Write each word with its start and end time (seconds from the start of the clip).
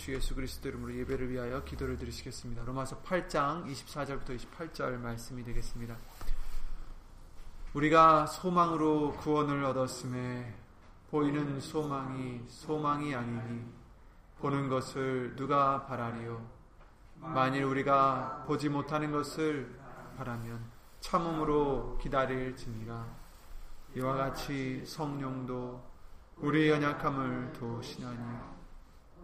주 0.00 0.14
예수 0.14 0.34
그리스도 0.34 0.70
이름으로 0.70 0.94
예배를 0.94 1.30
위하여 1.30 1.62
기도를 1.62 1.98
드리시겠습니다. 1.98 2.64
로마서 2.64 3.02
8장 3.02 3.66
24절부터 3.66 4.34
28절 4.34 4.96
말씀이 4.96 5.44
되겠습니다. 5.44 5.94
우리가 7.74 8.24
소망으로 8.24 9.12
구원을 9.18 9.62
얻었음에 9.62 10.54
보이는 11.10 11.60
소망이 11.60 12.40
소망이 12.48 13.14
아니니 13.14 13.62
보는 14.38 14.70
것을 14.70 15.36
누가 15.36 15.84
바라리요 15.84 16.48
만일 17.16 17.64
우리가 17.64 18.44
보지 18.46 18.70
못하는 18.70 19.12
것을 19.12 19.78
바라면 20.16 20.64
참음으로 21.00 21.98
기다릴지니라 21.98 23.06
이와 23.96 24.14
같이 24.14 24.82
성령도 24.86 25.84
우리 26.38 26.70
연약함을 26.70 27.52
도시나니 27.52 28.49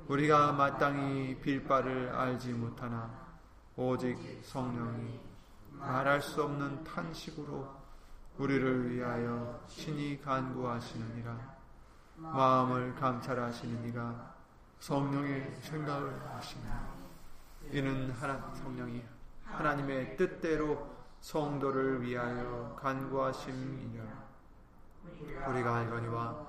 우리가 0.08 0.52
마땅히 0.52 1.36
빌 1.40 1.64
바를 1.64 2.14
알지 2.14 2.52
못하나 2.52 3.10
오직 3.76 4.16
성령이 4.44 5.18
말할 5.72 6.22
수 6.22 6.44
없는 6.44 6.84
탄식으로 6.84 7.68
우리를 8.38 8.90
위하여 8.90 9.60
신이 9.66 10.22
간구하시느니라. 10.22 11.56
마음을 12.16 12.94
감찰하시는 12.94 13.88
이가 13.88 14.34
성령의 14.78 15.58
생각을 15.60 16.14
하시니 16.34 16.62
이는 17.72 18.12
하나 18.12 18.54
성령이 18.54 19.02
하나님의 19.44 20.16
뜻대로 20.16 20.96
성도를 21.20 22.02
위하여 22.02 22.76
간구하심이냐 22.80 24.26
우리가 25.48 25.76
알거니와 25.76 26.46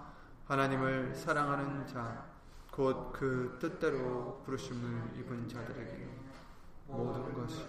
하나님을 0.48 1.16
사랑하는 1.16 1.88
자 1.88 2.27
곧 2.78 3.12
그 3.12 3.58
뜻대로 3.60 4.40
부르심을 4.46 5.18
입은 5.18 5.50
자들에게 5.50 6.08
모든 6.86 7.34
것이 7.34 7.66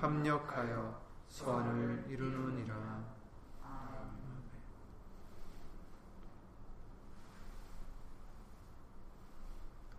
합력하여 0.00 1.02
선을 1.28 2.04
이루느니라 2.08 3.04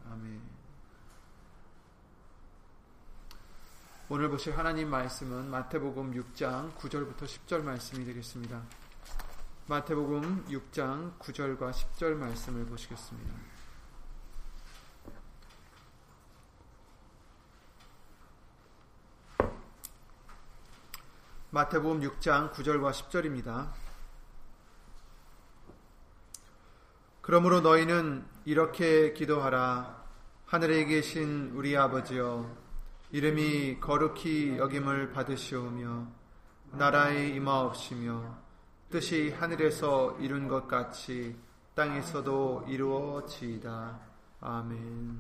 아멘. 0.10 0.42
오늘 4.08 4.30
보실 4.30 4.58
하나님 4.58 4.90
말씀은 4.90 5.50
마태복음 5.50 6.14
6장 6.14 6.74
9절부터 6.76 7.26
10절 7.26 7.64
말씀이 7.64 8.06
되겠습니다. 8.06 8.64
마태복음 9.68 10.46
6장 10.46 11.20
9절과 11.20 11.72
10절 11.72 12.14
말씀을 12.14 12.66
보시겠습니다. 12.68 13.57
마태복음 21.50 22.02
6장 22.02 22.52
9절과 22.52 22.92
10절입니다. 22.92 23.70
그러므로 27.22 27.62
너희는 27.62 28.26
이렇게 28.44 29.14
기도하라. 29.14 29.96
하늘에 30.46 30.84
계신 30.84 31.52
우리 31.56 31.78
아버지여, 31.78 32.54
이름이 33.12 33.80
거룩히 33.80 34.58
여김을 34.58 35.14
받으시오며, 35.14 36.08
나라의 36.72 37.36
임하옵시며, 37.36 38.38
뜻이 38.90 39.32
하늘에서 39.32 40.18
이룬 40.20 40.50
것 40.50 40.68
같이 40.68 41.38
땅에서도 41.76 42.66
이루어지이다. 42.68 44.00
아멘. 44.42 45.18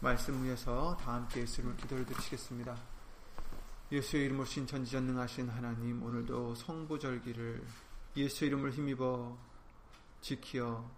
말씀 0.00 0.42
위에서 0.42 0.96
다 1.02 1.12
함께 1.12 1.42
예수님을 1.42 1.76
기도를 1.76 2.06
드리시겠습니다. 2.06 2.89
예수의 3.92 4.26
이름으로 4.26 4.44
신 4.44 4.68
전지전능하신 4.68 5.48
하나님, 5.48 6.00
오늘도 6.00 6.54
성부절기를 6.54 7.60
예수 8.18 8.44
이름을 8.44 8.70
힘입어 8.70 9.36
지키어 10.20 10.88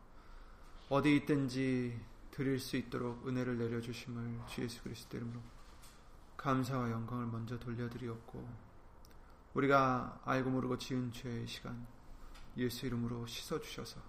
어디 0.91 1.17
있든지 1.17 1.99
드릴 2.31 2.59
수 2.59 2.77
있도록 2.77 3.27
은혜를 3.27 3.57
내려주심을 3.57 4.41
주 4.47 4.63
예수 4.63 4.83
그리스도 4.83 5.17
이름으로 5.17 5.41
감사와 6.37 6.91
영광을 6.91 7.25
먼저 7.29 7.59
돌려드리었고 7.59 8.47
우리가 9.55 10.21
알고 10.27 10.51
모르고 10.51 10.77
지은 10.77 11.13
죄의 11.13 11.47
시간 11.47 11.87
예수 12.59 12.85
이름으로 12.85 13.27
씻어주셔서 13.27 14.03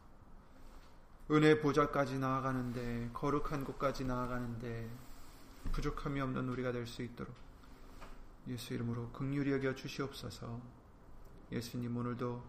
은혜 1.32 1.62
보좌까지 1.62 2.20
나아가는데 2.20 3.12
거룩한 3.14 3.64
곳까지 3.64 4.04
나아가는데 4.04 4.90
부족함이 5.72 6.20
없는 6.20 6.50
우리가 6.50 6.74
될 6.74 6.86
수 6.86 7.02
있도록 7.02 7.53
예수 8.48 8.74
이름으로 8.74 9.12
극률히 9.12 9.52
여겨 9.52 9.76
주시옵소서. 9.76 10.62
예수님 11.52 11.96
오늘도 11.96 12.44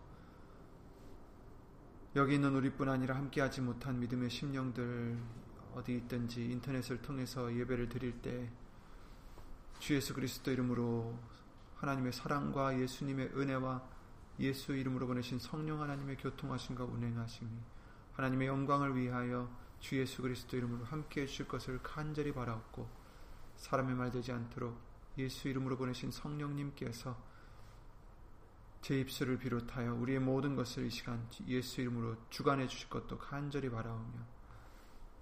여기 2.16 2.34
있는 2.34 2.54
우리뿐 2.54 2.88
아니라 2.88 3.16
함께하지 3.16 3.60
못한 3.60 3.98
믿음의 4.00 4.30
심령들 4.30 5.18
어디 5.74 5.96
있든지 5.96 6.44
인터넷을 6.50 7.02
통해서 7.02 7.54
예배를 7.54 7.88
드릴 7.88 8.20
때 8.22 8.48
주 9.84 9.94
예수 9.94 10.14
그리스도 10.14 10.50
이름으로 10.50 11.14
하나님의 11.76 12.14
사랑과 12.14 12.78
예수님의 12.80 13.32
은혜와 13.36 13.82
예수 14.40 14.74
이름으로 14.74 15.06
보내신 15.06 15.38
성령 15.38 15.82
하나님의 15.82 16.16
교통하심과 16.16 16.84
운행하심이 16.84 17.50
하나님의 18.14 18.48
영광을 18.48 18.96
위하여 18.96 19.50
주 19.80 19.98
예수 19.98 20.22
그리스도 20.22 20.56
이름으로 20.56 20.84
함께 20.86 21.22
해주실 21.22 21.48
것을 21.48 21.82
간절히 21.82 22.32
바라옵고 22.32 22.88
사람의 23.56 23.94
말 23.94 24.10
되지 24.10 24.32
않도록 24.32 24.74
예수 25.18 25.48
이름으로 25.48 25.76
보내신 25.76 26.10
성령님께서 26.10 27.16
제 28.82 29.00
입술을 29.00 29.38
비롯하여 29.38 29.94
우리의 29.94 30.18
모든 30.18 30.56
것을 30.56 30.86
이 30.86 30.90
시간 30.90 31.26
예수 31.46 31.80
이름으로 31.80 32.16
주관해 32.28 32.66
주실 32.66 32.90
것도 32.90 33.16
간절히 33.16 33.70
바라오며 33.70 34.20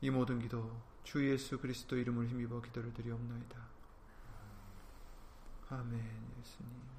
이 0.00 0.10
모든 0.10 0.40
기도 0.40 0.82
주 1.04 1.28
예수 1.30 1.58
그리스도 1.58 1.96
이름을 1.96 2.28
힘입어 2.28 2.60
기도를 2.60 2.92
드리옵나이다. 2.92 3.58
아멘 5.70 6.00
예수님. 6.40 6.92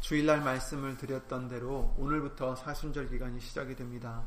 주일날 0.00 0.42
말씀을 0.42 0.96
드렸던 0.96 1.46
대로 1.46 1.94
오늘부터 1.96 2.56
사순절 2.56 3.10
기간이 3.10 3.38
시작이 3.38 3.76
됩니다. 3.76 4.24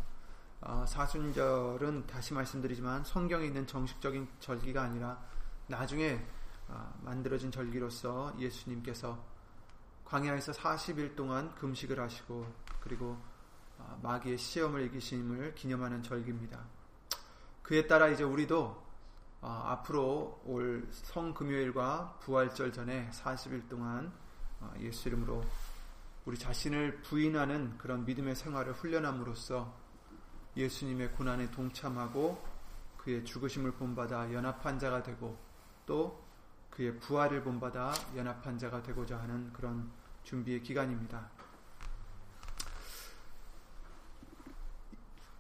어, 0.66 0.86
사순절은 0.88 2.08
다시 2.08 2.34
말씀드리지만 2.34 3.04
성경에 3.04 3.48
있는 3.48 3.68
정식적인 3.68 4.30
절기가 4.40 4.82
아니라 4.82 5.22
나중에 5.68 6.26
어, 6.70 7.00
만들어진 7.02 7.52
절기로서 7.52 8.34
예수님께서 8.40 9.22
광야에서 10.06 10.54
40일 10.54 11.18
동안 11.18 11.54
금식을 11.56 12.00
하시고 12.00 12.48
그리고 12.80 13.18
어, 13.78 14.00
마귀의 14.02 14.38
시험을 14.38 14.84
이기심을 14.86 15.54
기념하는 15.56 16.02
절기입니다. 16.02 16.64
그에 17.62 17.86
따라 17.86 18.08
이제 18.08 18.24
우리도 18.24 18.82
앞으로 19.42 20.42
올 20.46 20.88
성금요일과 20.92 22.20
부활절 22.22 22.72
전에 22.72 23.10
40일 23.12 23.68
동안 23.68 24.14
예수 24.80 25.10
이름으로 25.10 25.44
우리 26.24 26.38
자신을 26.38 27.02
부인하는 27.02 27.78
그런 27.78 28.06
믿음의 28.06 28.36
생활을 28.36 28.72
훈련함으로써 28.72 29.83
예수님의 30.56 31.14
고난에 31.14 31.50
동참하고 31.52 32.44
그의 32.98 33.26
죽으심을 33.26 33.72
본받아 33.74 34.34
연합한 34.34 34.80
자가 34.80 35.04
되고 35.04 35.38
또 35.86 36.24
그의 36.70 37.00
부활을 37.00 37.44
본받아 37.44 37.94
연합한 38.16 38.58
자가 38.58 38.82
되고자 38.82 39.20
하는 39.20 39.52
그런 39.54 39.92
준비의 40.24 40.64
기간입니다. 40.64 41.30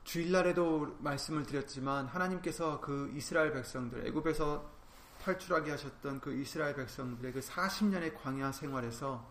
주일날에도 0.03 0.95
말씀을 0.99 1.43
드렸지만 1.43 2.05
하나님께서 2.05 2.79
그 2.81 3.11
이스라엘 3.15 3.51
백성들 3.51 4.05
애굽에서 4.07 4.71
탈출하게 5.23 5.71
하셨던 5.71 6.19
그 6.19 6.33
이스라엘 6.33 6.75
백성들의 6.75 7.33
그 7.33 7.39
40년의 7.39 8.21
광야 8.21 8.51
생활에서 8.51 9.27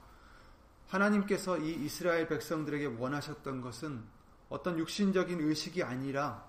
하나님께서 0.88 1.58
이 1.58 1.84
이스라엘 1.84 2.26
백성들에게 2.26 2.86
원하셨던 2.98 3.60
것은 3.60 4.02
어떤 4.52 4.78
육신적인 4.78 5.40
의식이 5.40 5.82
아니라 5.82 6.44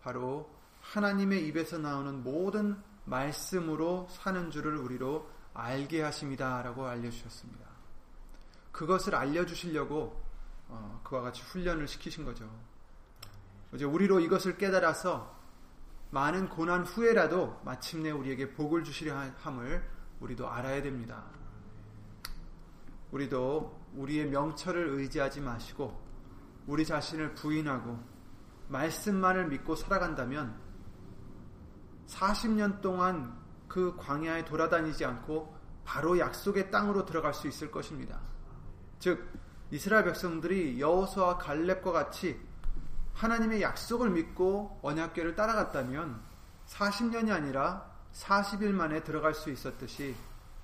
바로 0.00 0.48
하나님의 0.80 1.44
입에서 1.48 1.76
나오는 1.76 2.22
모든 2.22 2.80
말씀으로 3.04 4.06
사는 4.10 4.48
줄을 4.52 4.76
우리로 4.76 5.28
알게 5.54 6.02
하십니다라고 6.02 6.86
알려주셨습니다. 6.86 7.66
그것을 8.70 9.16
알려주시려고 9.16 10.22
어, 10.68 11.00
그와 11.02 11.22
같이 11.22 11.42
훈련을 11.42 11.88
시키신 11.88 12.24
거죠. 12.24 12.48
이제 13.74 13.84
우리로 13.84 14.20
이것을 14.20 14.56
깨달아서 14.56 15.36
많은 16.10 16.48
고난 16.50 16.84
후에라도 16.84 17.60
마침내 17.64 18.12
우리에게 18.12 18.52
복을 18.52 18.84
주시려 18.84 19.16
함을 19.36 19.84
우리도 20.20 20.48
알아야 20.48 20.80
됩니다. 20.80 21.24
우리도 23.10 23.76
우리의 23.94 24.26
명철을 24.26 24.90
의지하지 24.90 25.40
마시고 25.40 26.07
우리 26.68 26.84
자신을 26.84 27.34
부인하고 27.34 27.98
말씀만을 28.68 29.48
믿고 29.48 29.74
살아간다면 29.74 30.54
40년 32.06 32.82
동안 32.82 33.36
그 33.66 33.96
광야에 33.96 34.44
돌아다니지 34.44 35.04
않고 35.04 35.56
바로 35.84 36.18
약속의 36.18 36.70
땅으로 36.70 37.06
들어갈 37.06 37.32
수 37.32 37.48
있을 37.48 37.70
것입니다. 37.70 38.20
즉 38.98 39.26
이스라엘 39.70 40.04
백성들이 40.04 40.78
여호수아 40.78 41.38
갈렙과 41.38 41.90
같이 41.90 42.38
하나님의 43.14 43.62
약속을 43.62 44.10
믿고 44.10 44.78
언약궤를 44.82 45.34
따라갔다면 45.36 46.20
40년이 46.66 47.32
아니라 47.32 47.90
40일 48.12 48.72
만에 48.72 49.02
들어갈 49.02 49.34
수 49.34 49.50
있었듯이 49.50 50.14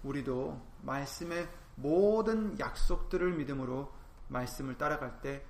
우리도 0.03 0.61
말씀의 0.83 1.49
모든 1.77 2.59
약속들을 2.59 3.33
믿음으로 3.33 3.91
말씀을 4.29 4.77
따라갈 4.77 5.23
때 5.23 5.47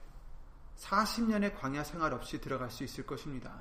40년의 0.76 1.58
광야 1.58 1.84
생활 1.84 2.12
없이 2.12 2.40
들어갈 2.40 2.70
수 2.70 2.84
있을 2.84 3.06
것입니다. 3.06 3.54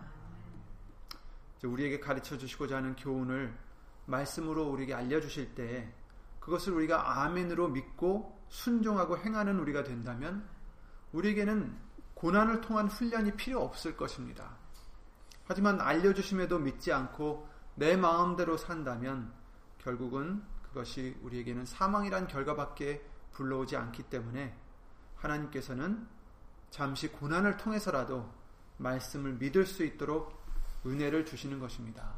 우리에게 1.63 1.99
가르쳐 1.99 2.37
주시고자 2.37 2.77
하는 2.77 2.95
교훈을 2.95 3.57
말씀으로 4.05 4.67
우리에게 4.69 4.93
알려주실 4.93 5.55
때 5.55 5.93
그것을 6.39 6.73
우리가 6.73 7.23
아멘으로 7.23 7.69
믿고 7.69 8.43
순종하고 8.49 9.17
행하는 9.17 9.59
우리가 9.59 9.83
된다면 9.83 10.47
우리에게는 11.13 11.77
고난을 12.15 12.61
통한 12.61 12.87
훈련이 12.87 13.35
필요 13.35 13.61
없을 13.61 13.95
것입니다. 13.95 14.57
하지만 15.45 15.79
알려주심에도 15.79 16.59
믿지 16.59 16.91
않고 16.91 17.47
내 17.75 17.95
마음대로 17.95 18.57
산다면 18.57 19.33
결국은 19.77 20.43
그것이 20.63 21.17
우리에게는 21.21 21.65
사망이란 21.65 22.27
결과밖에 22.27 23.05
불러오지 23.31 23.75
않기 23.75 24.03
때문에 24.03 24.57
하나님께서는 25.15 26.07
잠시 26.73 27.07
고난을 27.07 27.57
통해서라도 27.57 28.27
말씀을 28.77 29.33
믿을 29.33 29.63
수 29.67 29.83
있도록 29.83 30.43
은혜를 30.83 31.23
주시는 31.23 31.59
것입니다. 31.59 32.11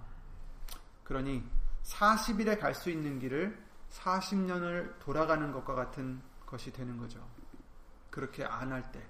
그러니 1.03 1.43
40일에 1.83 2.57
갈 2.57 2.73
수 2.73 2.89
있는 2.89 3.19
길을 3.19 3.61
40년을 3.91 4.97
돌아가는 4.99 5.51
것과 5.51 5.75
같은 5.75 6.21
것이 6.45 6.71
되는 6.71 6.95
거죠. 6.95 7.19
그렇게 8.09 8.45
안 8.45 8.71
할 8.71 8.93
때, 8.93 9.05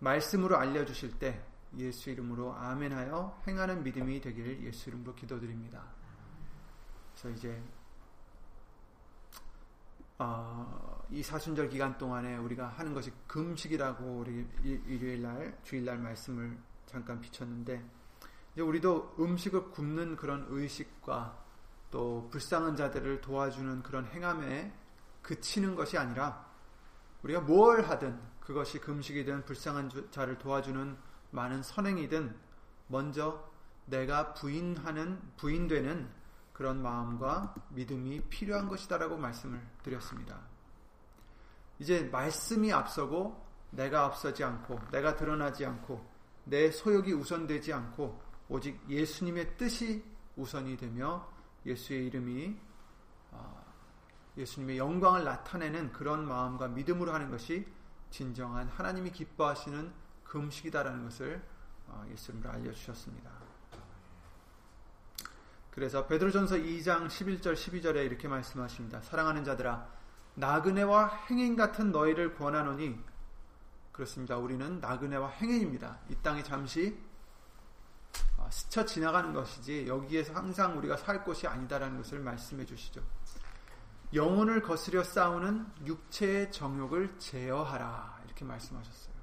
말씀으로 0.00 0.58
알려주실 0.58 1.18
때 1.18 1.42
예수 1.78 2.10
이름으로 2.10 2.52
아멘하여 2.52 3.44
행하는 3.48 3.82
믿음이 3.82 4.20
되기를 4.20 4.62
예수 4.64 4.90
이름으로 4.90 5.14
기도드립니다. 5.14 5.82
그래서 7.14 7.30
이제 7.30 7.62
어, 10.18 11.04
이 11.10 11.22
사순절 11.22 11.68
기간 11.68 11.98
동안에 11.98 12.36
우리가 12.36 12.68
하는 12.68 12.94
것이 12.94 13.12
금식이라고 13.26 14.04
우리 14.20 14.46
일요일 14.62 15.22
날 15.22 15.58
주일 15.64 15.84
날 15.84 15.98
말씀을 15.98 16.56
잠깐 16.86 17.20
비쳤는데 17.20 17.84
이제 18.52 18.62
우리도 18.62 19.16
음식을 19.18 19.70
굽는 19.70 20.16
그런 20.16 20.46
의식과 20.48 21.42
또 21.90 22.28
불쌍한 22.30 22.76
자들을 22.76 23.20
도와주는 23.20 23.82
그런 23.82 24.06
행함에 24.06 24.72
그치는 25.22 25.74
것이 25.74 25.98
아니라 25.98 26.46
우리가 27.22 27.40
뭘 27.40 27.82
하든 27.82 28.20
그것이 28.40 28.78
금식이든 28.78 29.44
불쌍한 29.44 30.10
자를 30.10 30.38
도와주는 30.38 30.96
많은 31.30 31.62
선행이든 31.62 32.36
먼저 32.88 33.50
내가 33.86 34.34
부인하는 34.34 35.20
부인되는 35.36 36.08
그런 36.54 36.80
마음과 36.82 37.54
믿음이 37.70 38.22
필요한 38.30 38.68
것이다라고 38.68 39.18
말씀을 39.18 39.60
드렸습니다. 39.82 40.40
이제 41.78 42.04
말씀이 42.04 42.72
앞서고 42.72 43.44
내가 43.70 44.04
앞서지 44.04 44.44
않고 44.44 44.78
내가 44.92 45.16
드러나지 45.16 45.66
않고 45.66 46.08
내 46.44 46.70
소욕이 46.70 47.12
우선되지 47.12 47.72
않고 47.72 48.22
오직 48.48 48.80
예수님의 48.88 49.56
뜻이 49.56 50.04
우선이 50.36 50.76
되며 50.76 51.28
예수의 51.66 52.06
이름이 52.06 52.56
어, 53.32 53.64
예수님의 54.36 54.78
영광을 54.78 55.24
나타내는 55.24 55.92
그런 55.92 56.26
마음과 56.26 56.68
믿음으로 56.68 57.12
하는 57.12 57.30
것이 57.30 57.66
진정한 58.10 58.68
하나님이 58.68 59.10
기뻐하시는 59.10 59.92
금식이다라는 60.22 61.04
것을 61.04 61.42
어, 61.88 62.06
예수님으로 62.12 62.50
알려주셨습니다. 62.50 63.43
그래서 65.74 66.06
베드로전서 66.06 66.54
2장 66.54 67.08
11절 67.08 67.54
12절에 67.54 68.06
이렇게 68.06 68.28
말씀하십니다. 68.28 69.00
사랑하는 69.00 69.42
자들아 69.42 69.88
나그네와 70.34 71.08
행인 71.28 71.56
같은 71.56 71.90
너희를 71.90 72.36
권하노니 72.36 72.96
그렇습니다. 73.90 74.36
우리는 74.36 74.78
나그네와 74.78 75.30
행인입니다. 75.30 75.98
이 76.10 76.14
땅에 76.22 76.44
잠시 76.44 76.96
아, 78.38 78.48
스쳐 78.50 78.84
지나가는 78.84 79.32
것이지 79.32 79.88
여기에서 79.88 80.32
항상 80.34 80.78
우리가 80.78 80.96
살 80.96 81.24
곳이 81.24 81.48
아니다라는 81.48 81.96
것을 81.96 82.20
말씀해 82.20 82.64
주시죠. 82.64 83.02
영혼을 84.12 84.62
거스려 84.62 85.02
싸우는 85.02 85.66
육체의 85.86 86.52
정욕을 86.52 87.18
제어하라 87.18 88.20
이렇게 88.26 88.44
말씀하셨어요. 88.44 89.14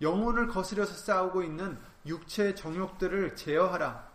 영혼을 0.00 0.48
거스려서 0.48 0.94
싸우고 0.94 1.44
있는 1.44 1.78
육체의 2.06 2.56
정욕들을 2.56 3.36
제어하라. 3.36 4.13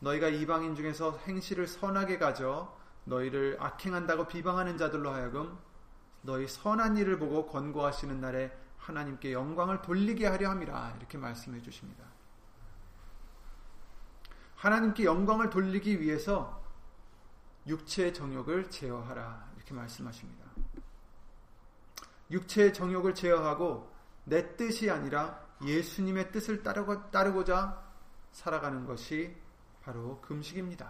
너희가 0.00 0.28
이방인 0.28 0.74
중에서 0.74 1.18
행실을 1.26 1.66
선하게 1.66 2.18
가져 2.18 2.76
너희를 3.04 3.56
악행한다고 3.60 4.26
비방하는 4.26 4.76
자들로 4.76 5.10
하여금 5.10 5.58
너희 6.22 6.46
선한 6.46 6.96
일을 6.96 7.18
보고 7.18 7.46
권고하시는 7.46 8.20
날에 8.20 8.56
하나님께 8.78 9.32
영광을 9.32 9.82
돌리게 9.82 10.26
하려 10.26 10.50
함이라 10.50 10.94
이렇게 10.98 11.18
말씀해 11.18 11.60
주십니다. 11.62 12.04
하나님께 14.56 15.04
영광을 15.04 15.48
돌리기 15.48 16.00
위해서 16.00 16.62
육체의 17.66 18.12
정욕을 18.12 18.70
제어하라 18.70 19.50
이렇게 19.56 19.74
말씀하십니다. 19.74 20.44
육체의 22.30 22.72
정욕을 22.74 23.14
제어하고 23.14 23.90
내 24.24 24.56
뜻이 24.56 24.90
아니라 24.90 25.40
예수님의 25.62 26.30
뜻을 26.32 26.62
따르고자 26.62 27.82
살아가는 28.32 28.86
것이 28.86 29.36
바로 29.90 30.20
금식입니다. 30.20 30.88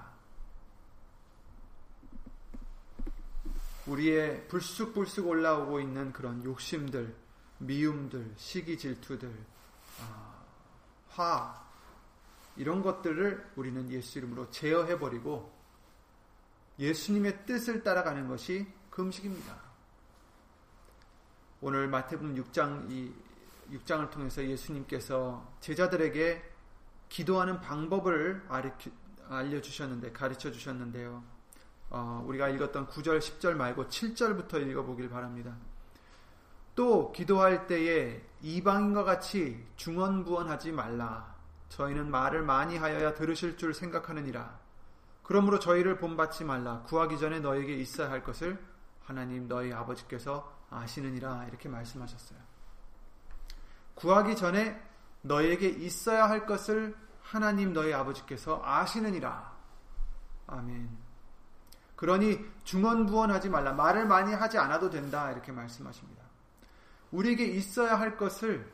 우리의 3.86 4.46
불쑥불쑥 4.48 5.26
올라오고 5.26 5.80
있는 5.80 6.12
그런 6.12 6.44
욕심들, 6.44 7.16
미움들, 7.56 8.34
시기 8.36 8.76
질투들, 8.76 9.34
아, 10.02 10.44
화, 11.08 11.66
이런 12.58 12.82
것들을 12.82 13.52
우리는 13.56 13.90
예수 13.90 14.18
이름으로 14.18 14.50
제어해버리고 14.50 15.50
예수님의 16.78 17.46
뜻을 17.46 17.82
따라가는 17.82 18.28
것이 18.28 18.66
금식입니다. 18.90 19.56
오늘 21.62 21.88
마태복음 21.88 22.34
6장, 22.34 22.90
이 22.90 23.14
6장을 23.72 24.10
통해서 24.10 24.44
예수님께서 24.44 25.56
제자들에게 25.60 26.50
기도하는 27.10 27.60
방법을 27.60 28.44
알려주셨는데, 29.30 30.12
가르쳐 30.12 30.50
주셨는데요. 30.50 31.22
어, 31.90 32.24
우리가 32.26 32.48
읽었던 32.48 32.86
9절, 32.88 33.18
10절 33.18 33.54
말고 33.54 33.86
7절부터 33.86 34.66
읽어보길 34.68 35.08
바랍니다. 35.08 35.56
또 36.74 37.12
기도할 37.12 37.66
때에 37.66 38.22
이방인과 38.42 39.04
같이 39.04 39.66
중언부언하지 39.76 40.72
말라. 40.72 41.34
저희는 41.68 42.10
말을 42.10 42.42
많이 42.42 42.76
하여야 42.76 43.14
들으실 43.14 43.56
줄 43.56 43.74
생각하느니라. 43.74 44.58
그러므로 45.22 45.58
저희를 45.58 45.98
본받지 45.98 46.44
말라. 46.44 46.82
구하기 46.86 47.18
전에 47.18 47.40
너에게 47.40 47.74
있어야 47.74 48.10
할 48.10 48.22
것을 48.24 48.58
하나님 49.04 49.46
너희 49.46 49.72
아버지께서 49.72 50.56
아시느니라. 50.70 51.46
이렇게 51.48 51.68
말씀하셨어요. 51.68 52.38
구하기 53.94 54.36
전에 54.36 54.80
너에게 55.22 55.68
있어야 55.68 56.28
할 56.28 56.46
것을 56.46 56.96
하나님 57.30 57.72
너희 57.72 57.94
아버지께서 57.94 58.60
아시느니라. 58.64 59.56
아멘. 60.48 60.90
그러니 61.94 62.44
중언부언하지 62.64 63.50
말라. 63.50 63.72
말을 63.72 64.06
많이 64.06 64.34
하지 64.34 64.58
않아도 64.58 64.90
된다. 64.90 65.30
이렇게 65.30 65.52
말씀하십니다. 65.52 66.24
우리에게 67.12 67.44
있어야 67.44 68.00
할 68.00 68.16
것을 68.16 68.72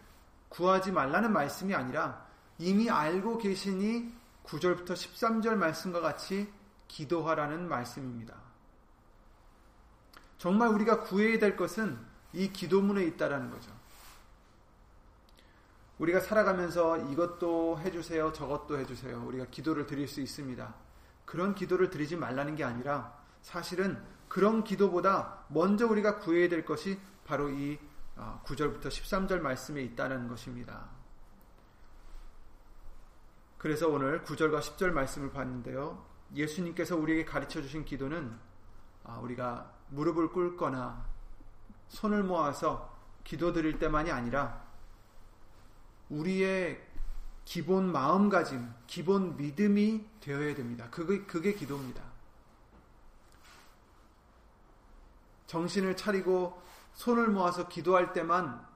구하지 0.48 0.90
말라는 0.92 1.34
말씀이 1.34 1.74
아니라 1.74 2.26
이미 2.56 2.88
알고 2.88 3.36
계시니 3.36 4.14
9절부터 4.44 4.94
13절 4.94 5.56
말씀과 5.56 6.00
같이 6.00 6.50
기도하라는 6.88 7.68
말씀입니다. 7.68 8.36
정말 10.38 10.68
우리가 10.68 11.02
구해야 11.02 11.38
될 11.38 11.58
것은 11.58 11.98
이 12.32 12.50
기도문에 12.50 13.04
있다라는 13.04 13.50
거죠. 13.50 13.75
우리가 15.98 16.20
살아가면서 16.20 16.98
이것도 17.10 17.80
해주세요, 17.80 18.32
저것도 18.32 18.78
해주세요. 18.78 19.22
우리가 19.26 19.46
기도를 19.46 19.86
드릴 19.86 20.06
수 20.08 20.20
있습니다. 20.20 20.74
그런 21.24 21.54
기도를 21.54 21.90
드리지 21.90 22.16
말라는 22.16 22.54
게 22.54 22.64
아니라 22.64 23.18
사실은 23.40 24.02
그런 24.28 24.64
기도보다 24.64 25.44
먼저 25.48 25.86
우리가 25.86 26.18
구해야 26.18 26.48
될 26.48 26.64
것이 26.64 26.98
바로 27.24 27.48
이 27.48 27.78
9절부터 28.16 28.86
아, 28.86 28.88
13절 28.88 29.40
말씀에 29.40 29.82
있다는 29.82 30.28
것입니다. 30.28 30.88
그래서 33.58 33.88
오늘 33.88 34.22
9절과 34.22 34.60
10절 34.60 34.90
말씀을 34.90 35.30
봤는데요. 35.30 36.04
예수님께서 36.34 36.96
우리에게 36.96 37.24
가르쳐 37.24 37.62
주신 37.62 37.84
기도는 37.84 38.38
아, 39.04 39.18
우리가 39.18 39.72
무릎을 39.88 40.28
꿇거나 40.28 41.06
손을 41.88 42.22
모아서 42.22 42.94
기도 43.24 43.52
드릴 43.52 43.78
때만이 43.78 44.10
아니라 44.10 44.65
우리의 46.10 46.82
기본 47.44 47.92
마음가짐, 47.92 48.68
기본 48.86 49.36
믿음이 49.36 50.04
되어야 50.20 50.54
됩니다. 50.54 50.88
그게, 50.90 51.24
그게 51.24 51.54
기도입니다. 51.54 52.02
정신을 55.46 55.96
차리고 55.96 56.60
손을 56.94 57.28
모아서 57.28 57.68
기도할 57.68 58.12
때만 58.12 58.66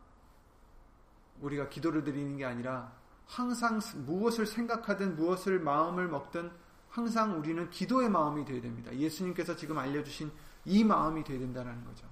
우리가 1.40 1.68
기도를 1.68 2.04
드리는 2.04 2.36
게 2.36 2.44
아니라 2.44 2.92
항상 3.26 3.80
무엇을 4.06 4.46
생각하든 4.46 5.16
무엇을 5.16 5.58
마음을 5.58 6.08
먹든 6.08 6.50
항상 6.90 7.38
우리는 7.38 7.70
기도의 7.70 8.08
마음이 8.08 8.44
되어야 8.44 8.60
됩니다. 8.60 8.94
예수님께서 8.94 9.56
지금 9.56 9.78
알려주신 9.78 10.30
이 10.64 10.84
마음이 10.84 11.24
되어야 11.24 11.38
된다는 11.38 11.84
거죠. 11.84 12.06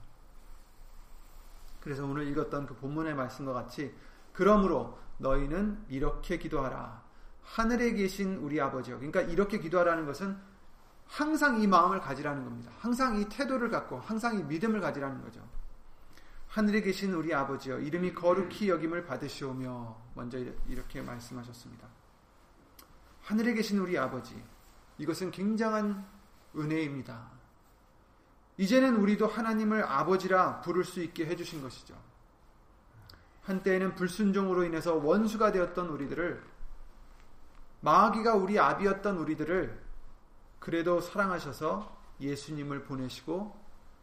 그래서 1.80 2.04
오늘 2.04 2.26
읽었던 2.28 2.66
그 2.66 2.74
본문의 2.76 3.14
말씀과 3.14 3.52
같이 3.52 3.94
그러므로 4.32 4.98
너희는 5.18 5.84
이렇게 5.88 6.38
기도하라. 6.38 7.02
하늘에 7.42 7.92
계신 7.92 8.36
우리 8.36 8.60
아버지요. 8.60 8.96
그러니까 8.96 9.22
이렇게 9.22 9.58
기도하라는 9.58 10.06
것은 10.06 10.36
항상 11.06 11.60
이 11.60 11.66
마음을 11.66 12.00
가지라는 12.00 12.44
겁니다. 12.44 12.70
항상 12.78 13.18
이 13.18 13.28
태도를 13.28 13.70
갖고 13.70 13.98
항상 13.98 14.38
이 14.38 14.42
믿음을 14.42 14.80
가지라는 14.80 15.22
거죠. 15.22 15.40
하늘에 16.48 16.80
계신 16.80 17.14
우리 17.14 17.34
아버지여 17.34 17.80
이름이 17.80 18.14
거룩히 18.14 18.68
여김을 18.68 19.04
받으시오며 19.04 19.96
먼저 20.14 20.38
이렇게 20.66 21.02
말씀하셨습니다. 21.02 21.86
하늘에 23.22 23.54
계신 23.54 23.78
우리 23.78 23.98
아버지 23.98 24.42
이것은 24.98 25.30
굉장한 25.30 26.06
은혜입니다. 26.56 27.30
이제는 28.56 28.96
우리도 28.96 29.26
하나님을 29.26 29.84
아버지라 29.84 30.60
부를 30.62 30.84
수 30.84 31.02
있게 31.02 31.26
해주신 31.26 31.62
것이죠. 31.62 31.94
한때에는 33.48 33.94
불순종으로 33.94 34.64
인해서 34.64 34.94
원수가 34.94 35.52
되었던 35.52 35.88
우리들을 35.88 36.42
마귀가 37.80 38.34
우리 38.34 38.58
아비였던 38.58 39.16
우리들을 39.16 39.80
그래도 40.58 41.00
사랑하셔서 41.00 41.96
예수님을 42.20 42.84
보내시고 42.84 43.56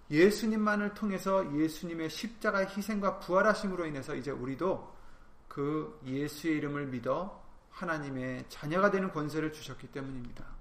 예수님만을 0.09 0.93
통해서 0.93 1.55
예수님의 1.55 2.09
십자가 2.09 2.59
희생과 2.59 3.19
부활하심으로 3.19 3.85
인해서 3.85 4.15
이제 4.15 4.31
우리도 4.31 4.93
그 5.47 5.99
예수의 6.05 6.57
이름을 6.57 6.87
믿어 6.87 7.43
하나님의 7.71 8.45
자녀가 8.49 8.89
되는 8.89 9.11
권세를 9.11 9.51
주셨기 9.51 9.87
때문입니다. 9.87 10.54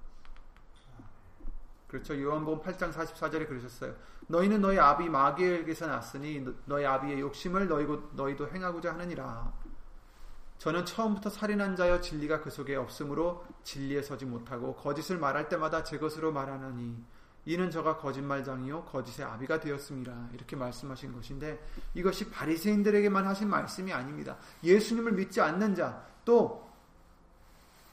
그렇죠. 1.95 2.21
요한복음 2.21 2.61
8장 2.61 2.93
44절에 2.93 3.47
그러셨어요. 3.47 3.95
너희는 4.27 4.61
너희 4.61 4.81
아비 4.81 5.09
마귀에게서 5.09 5.87
났으니 5.87 6.45
너희 6.65 6.85
아비의 6.85 7.21
욕심을 7.21 7.69
너희고, 7.69 8.11
너희도 8.15 8.49
행하고자 8.49 8.95
하느니라. 8.95 9.53
저는 10.59 10.87
처음부터 10.87 11.31
살인한 11.31 11.77
자여 11.77 12.01
진리가 12.01 12.41
그 12.41 12.51
속에 12.51 12.75
없으므로 12.75 13.45
진리에 13.63 14.03
서지 14.03 14.25
못하고 14.25 14.75
거짓을 14.75 15.19
말할 15.19 15.49
때마다 15.49 15.85
제 15.85 15.99
것으로 15.99 16.33
말하느니 16.33 16.97
이는 17.45 17.71
저가 17.71 17.99
거짓말장이요 17.99 18.87
거짓의 18.87 19.29
아비가 19.29 19.61
되었습니다. 19.61 20.31
이렇게 20.33 20.57
말씀하신 20.57 21.13
것인데 21.13 21.65
이것이 21.95 22.29
바리새인들에게만 22.29 23.25
하신 23.25 23.49
말씀이 23.49 23.93
아닙니다. 23.93 24.37
예수님을 24.65 25.13
믿지 25.13 25.41
않는 25.41 25.77
자, 25.77 26.05
또 26.25 26.69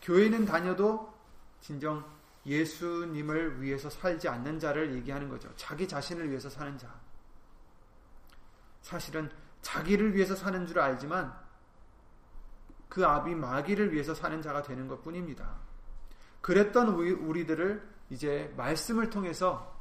교회는 0.02 0.46
다녀도 0.46 1.14
진정 1.60 2.04
예수님을 2.46 3.62
위해서 3.62 3.90
살지 3.90 4.28
않는 4.28 4.60
자를 4.60 4.94
얘기하는 4.96 5.30
거죠. 5.30 5.52
자기 5.56 5.88
자신을 5.88 6.30
위해서 6.30 6.50
사는 6.50 6.78
자. 6.78 6.94
사실은 8.82 9.30
자기를 9.62 10.16
위해서 10.16 10.36
사는 10.36 10.66
줄 10.66 10.80
알지만 10.80 11.34
그 12.90 13.06
아비 13.06 13.36
마귀를 13.36 13.94
위해서 13.94 14.14
사는 14.14 14.42
자가 14.42 14.64
되는 14.64 14.88
것 14.88 15.02
뿐입니다. 15.04 15.56
그랬던 16.42 16.90
우리들을 16.90 17.90
이제 18.10 18.54
말씀을 18.58 19.10
통해서 19.10 19.80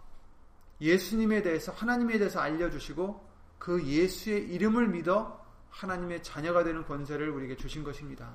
예수님에 0.81 1.43
대해서 1.43 1.73
하나님에 1.73 2.19
대해서 2.19 2.40
알려주시고 2.40 3.29
그 3.59 3.85
예수의 3.85 4.49
이름을 4.52 4.88
믿어 4.88 5.45
하나님의 5.71 6.23
자녀가 6.23 6.62
되는 6.64 6.85
권세를 6.85 7.31
우리에게 7.31 7.57
주신 7.57 7.83
것입니다. 7.83 8.33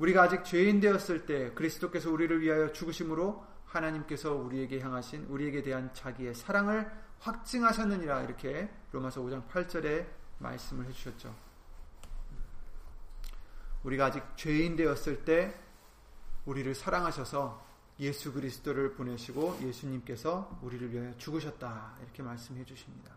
우리가 0.00 0.22
아직 0.22 0.44
죄인 0.44 0.80
되었을 0.80 1.26
때 1.26 1.52
그리스도께서 1.52 2.10
우리를 2.10 2.40
위하여 2.40 2.72
죽으심으로 2.72 3.44
하나님께서 3.66 4.34
우리에게 4.34 4.80
향하신 4.80 5.26
우리에게 5.26 5.62
대한 5.62 5.92
자기의 5.92 6.34
사랑을 6.34 6.90
확증하셨느니라 7.18 8.22
이렇게 8.22 8.70
로마서 8.92 9.20
5장 9.20 9.46
8절에 9.46 10.06
말씀을 10.38 10.86
해주셨죠. 10.86 11.34
우리가 13.84 14.06
아직 14.06 14.24
죄인 14.36 14.74
되었을 14.74 15.26
때 15.26 15.54
우리를 16.46 16.74
사랑하셔서 16.74 17.68
예수 18.00 18.32
그리스도를 18.32 18.94
보내시고 18.94 19.58
예수님께서 19.60 20.58
우리를 20.62 20.92
위하여 20.92 21.14
죽으셨다 21.18 21.96
이렇게 22.00 22.22
말씀해 22.22 22.64
주십니다. 22.64 23.12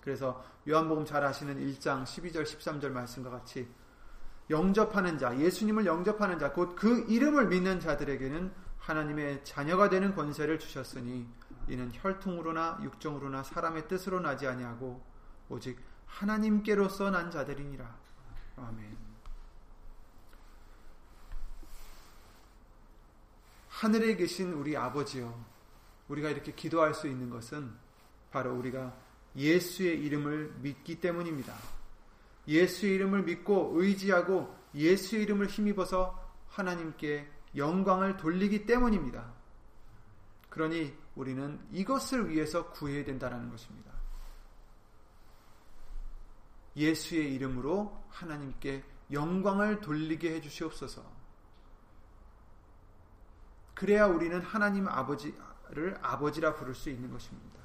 그래서 0.00 0.44
요한복음 0.68 1.04
잘 1.04 1.24
아시는 1.24 1.58
1장 1.58 2.04
12절 2.04 2.44
13절 2.44 2.90
말씀과 2.90 3.30
같이 3.30 3.68
영접하는 4.50 5.16
자, 5.18 5.38
예수님을 5.38 5.86
영접하는 5.86 6.38
자, 6.38 6.52
곧 6.52 6.74
그 6.74 7.06
이름을 7.08 7.46
믿는 7.48 7.80
자들에게는 7.80 8.52
하나님의 8.78 9.44
자녀가 9.44 9.88
되는 9.88 10.14
권세를 10.14 10.58
주셨으니 10.58 11.28
이는 11.68 11.90
혈통으로나 11.92 12.80
육정으로나 12.82 13.44
사람의 13.44 13.86
뜻으로 13.86 14.20
나지 14.20 14.46
아니하고 14.48 15.00
오직 15.48 15.78
하나님께로서 16.06 17.10
난 17.10 17.30
자들이니라. 17.30 17.96
아멘. 18.56 18.96
하늘에 23.68 24.16
계신 24.16 24.52
우리 24.52 24.76
아버지요. 24.76 25.44
우리가 26.08 26.28
이렇게 26.28 26.52
기도할 26.52 26.92
수 26.92 27.06
있는 27.06 27.30
것은 27.30 27.72
바로 28.32 28.54
우리가 28.54 28.94
예수의 29.36 30.00
이름을 30.04 30.54
믿기 30.58 31.00
때문입니다. 31.00 31.54
예수의 32.48 32.94
이름을 32.94 33.22
믿고 33.22 33.72
의지하고 33.74 34.54
예수의 34.74 35.22
이름을 35.22 35.46
힘입어서 35.46 36.18
하나님께 36.48 37.30
영광을 37.56 38.16
돌리기 38.16 38.66
때문입니다. 38.66 39.32
그러니 40.48 40.96
우리는 41.14 41.60
이것을 41.70 42.28
위해서 42.28 42.70
구해야 42.70 43.04
된다는 43.04 43.50
것입니다. 43.50 43.90
예수의 46.76 47.34
이름으로 47.34 48.04
하나님께 48.08 48.84
영광을 49.12 49.80
돌리게 49.80 50.34
해 50.34 50.40
주시옵소서. 50.40 51.04
그래야 53.74 54.06
우리는 54.06 54.40
하나님 54.40 54.86
아버지를 54.88 55.98
아버지라 56.02 56.54
부를 56.54 56.74
수 56.74 56.90
있는 56.90 57.10
것입니다. 57.10 57.58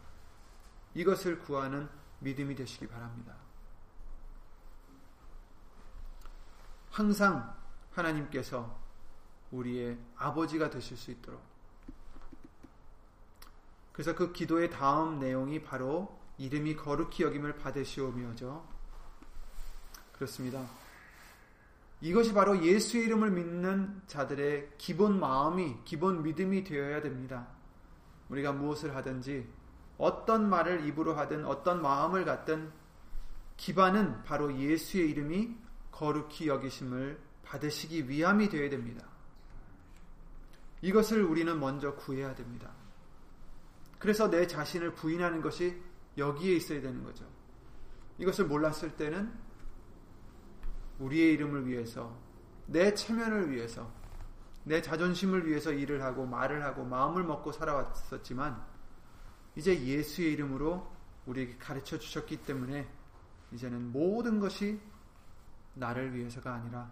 이것을 0.93 1.39
구하는 1.39 1.89
믿음이 2.19 2.55
되시기 2.55 2.87
바랍니다. 2.87 3.35
항상 6.95 7.53
하나님께서 7.91 8.79
우리의 9.51 9.97
아버지가 10.15 10.69
되실 10.69 10.95
수 10.95 11.11
있도록. 11.11 11.41
그래서 13.91 14.15
그 14.15 14.31
기도의 14.31 14.69
다음 14.69 15.19
내용이 15.19 15.61
바로 15.61 16.17
이름이 16.37 16.77
거룩히 16.77 17.25
여김을 17.25 17.57
받으시오며죠. 17.57 18.65
그렇습니다. 20.13 20.65
이것이 21.99 22.33
바로 22.33 22.63
예수 22.63 22.97
이름을 22.97 23.29
믿는 23.29 24.01
자들의 24.07 24.75
기본 24.77 25.19
마음이, 25.19 25.79
기본 25.83 26.23
믿음이 26.23 26.63
되어야 26.63 27.01
됩니다. 27.01 27.47
우리가 28.29 28.53
무엇을 28.53 28.95
하든지, 28.95 29.45
어떤 29.97 30.49
말을 30.49 30.87
입으로 30.87 31.13
하든, 31.15 31.45
어떤 31.45 31.81
마음을 31.81 32.23
갖든, 32.23 32.71
기반은 33.57 34.23
바로 34.23 34.57
예수의 34.57 35.09
이름이 35.09 35.64
거룩히 35.95 36.49
여기심을 36.49 37.17
받으시기 37.43 38.09
위함이 38.09 38.49
되어야 38.49 38.69
됩니다. 38.69 39.07
이것을 40.81 41.23
우리는 41.23 41.57
먼저 41.57 41.95
구해야 41.95 42.35
됩니다. 42.35 42.71
그래서 43.97 44.29
내 44.29 44.45
자신을 44.45 44.93
부인하는 44.93 45.41
것이 45.41 45.81
여기에 46.17 46.57
있어야 46.57 46.81
되는 46.81 47.01
거죠. 47.03 47.25
이것을 48.17 48.45
몰랐을 48.45 48.97
때는 48.97 49.33
우리의 50.99 51.33
이름을 51.33 51.65
위해서, 51.65 52.17
내 52.65 52.93
체면을 52.93 53.51
위해서, 53.51 53.89
내 54.65 54.81
자존심을 54.81 55.47
위해서 55.47 55.71
일을 55.71 56.03
하고 56.03 56.25
말을 56.25 56.63
하고 56.63 56.83
마음을 56.83 57.23
먹고 57.23 57.53
살아왔었지만 57.53 58.61
이제 59.55 59.79
예수의 59.79 60.33
이름으로 60.33 60.91
우리에게 61.25 61.57
가르쳐 61.57 61.97
주셨기 61.97 62.43
때문에 62.43 62.87
이제는 63.53 63.91
모든 63.91 64.39
것이 64.39 64.79
나를 65.75 66.13
위해서가 66.13 66.53
아니라 66.53 66.91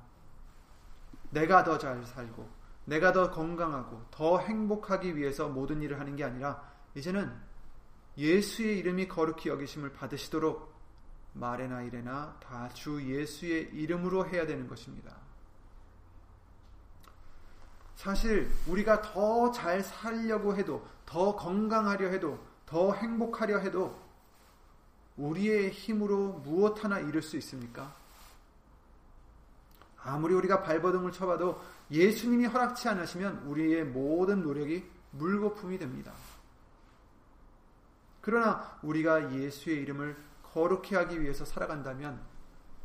내가 1.32 1.64
더 1.64 1.78
잘 1.78 2.06
살고 2.06 2.48
내가 2.86 3.12
더 3.12 3.32
건강하고 3.32 4.06
더 4.12 4.40
행복하기 4.40 5.16
위해서 5.16 5.48
모든 5.50 5.82
일을 5.82 6.00
하는 6.00 6.16
게 6.16 6.24
아니라 6.24 6.62
이제는 6.96 7.34
예수의 8.18 8.78
이름이 8.80 9.08
거룩히 9.08 9.50
여기심을 9.50 9.94
받으시도록 9.94 10.72
말에나 11.34 11.82
이래나 11.82 12.38
다 12.40 12.70
주 12.74 13.02
예수의 13.04 13.70
이름으로 13.74 14.28
해야 14.28 14.46
되는 14.46 14.68
것입니다. 14.68 15.16
사실 17.96 18.52
우리가 18.68 19.02
더 19.02 19.52
잘 19.52 19.82
살려고 19.82 20.56
해도 20.56 20.86
더 21.06 21.36
건강하려 21.36 22.10
해도 22.10 22.40
더 22.66 22.94
행복하려 22.94 23.60
해도 23.60 24.00
우리의 25.18 25.72
힘으로 25.72 26.34
무엇 26.44 26.84
하나 26.84 27.00
이룰 27.00 27.22
수 27.22 27.38
있습니까? 27.38 27.96
아무리 30.04 30.34
우리가 30.34 30.62
발버둥을 30.62 31.12
쳐봐도 31.12 31.62
예수님이 31.92 32.46
허락치 32.46 32.90
않으시면 32.90 33.44
우리의 33.48 33.86
모든 33.86 34.44
노력이 34.44 34.86
물거품이 35.12 35.78
됩니다. 35.78 36.14
그러나 38.22 38.80
우리가 38.84 39.34
예수의 39.34 39.78
이름을 39.82 40.16
거룩히 40.44 40.96
하기 40.96 41.22
위해서 41.22 41.46
살아간다면 41.46 42.22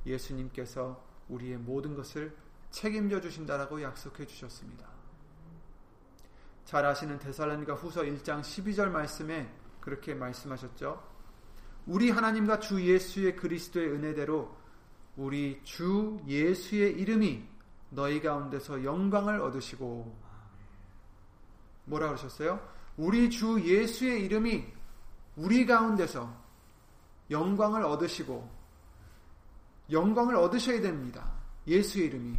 예수님께서 0.07 1.05
우리의 1.29 1.59
모든 1.59 1.95
것을 1.95 2.35
책임져 2.71 3.21
주신다라고 3.21 3.83
약속해 3.83 4.27
주셨습니다. 4.27 4.87
잘 6.65 6.85
아시는 6.85 7.19
데살로니가 7.19 7.75
후서 7.75 8.03
1장 8.03 8.41
12절 8.41 8.91
말씀에 8.91 9.51
그렇게 9.81 10.15
말씀하셨죠. 10.15 11.03
우리 11.87 12.11
하나님과 12.11 12.61
주 12.61 12.83
예수의 12.83 13.37
그리스도의 13.37 13.89
은혜대로 13.89 14.55
우리 15.19 15.61
주 15.65 16.21
예수의 16.29 16.93
이름이 16.93 17.45
너희 17.91 18.23
가운데서 18.23 18.85
영광을 18.85 19.41
얻으시고 19.41 20.17
뭐라 21.87 22.07
그러셨어요? 22.07 22.61
우리 22.97 23.29
주 23.29 23.61
예수의 23.61 24.25
이름이 24.25 24.65
우리 25.37 25.67
가운데서 25.67 26.33
영광을 27.31 27.83
얻으시고 27.83 28.49
영광을 29.91 30.37
얻으셔야 30.37 30.81
됩니다. 30.81 31.33
예수의 31.67 32.07
이름이 32.07 32.39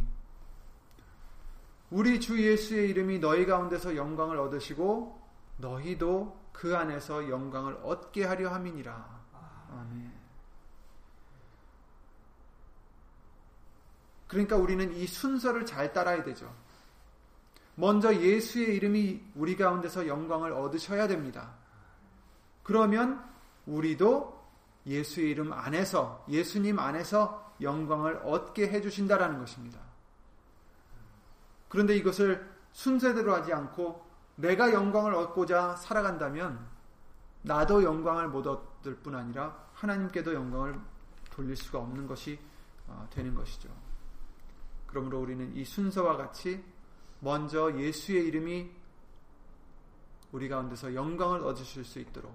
우리 1.90 2.18
주 2.18 2.42
예수의 2.42 2.88
이름이 2.90 3.18
너희 3.18 3.44
가운데서 3.44 3.94
영광을 3.94 4.38
얻으시고 4.38 5.20
너희도 5.58 6.40
그 6.52 6.74
안에서 6.74 7.28
영광을 7.28 7.78
얻게 7.82 8.24
하려 8.24 8.54
함이니라. 8.54 9.20
아멘. 9.70 10.19
그러니까 14.30 14.54
우리는 14.54 14.94
이 14.94 15.08
순서를 15.08 15.66
잘 15.66 15.92
따라야 15.92 16.22
되죠. 16.22 16.54
먼저 17.74 18.14
예수의 18.14 18.76
이름이 18.76 19.24
우리 19.34 19.56
가운데서 19.56 20.06
영광을 20.06 20.52
얻으셔야 20.52 21.08
됩니다. 21.08 21.50
그러면 22.62 23.24
우리도 23.66 24.40
예수의 24.86 25.30
이름 25.30 25.52
안에서, 25.52 26.24
예수님 26.28 26.78
안에서 26.78 27.54
영광을 27.60 28.20
얻게 28.22 28.68
해주신다라는 28.68 29.40
것입니다. 29.40 29.80
그런데 31.68 31.96
이것을 31.96 32.48
순서대로 32.70 33.34
하지 33.34 33.52
않고 33.52 34.08
내가 34.36 34.72
영광을 34.72 35.12
얻고자 35.14 35.74
살아간다면 35.74 36.64
나도 37.42 37.82
영광을 37.82 38.28
못 38.28 38.46
얻을 38.46 38.94
뿐 38.98 39.16
아니라 39.16 39.56
하나님께도 39.74 40.34
영광을 40.34 40.78
돌릴 41.30 41.56
수가 41.56 41.80
없는 41.80 42.06
것이 42.06 42.38
어, 42.86 43.08
되는 43.10 43.34
것이죠. 43.34 43.79
그러므로 44.90 45.20
우리는 45.20 45.54
이 45.56 45.64
순서와 45.64 46.16
같이 46.16 46.62
먼저 47.20 47.78
예수의 47.78 48.26
이름이 48.26 48.70
우리 50.32 50.48
가운데서 50.48 50.94
영광을 50.94 51.40
얻으실 51.42 51.84
수 51.84 52.00
있도록 52.00 52.34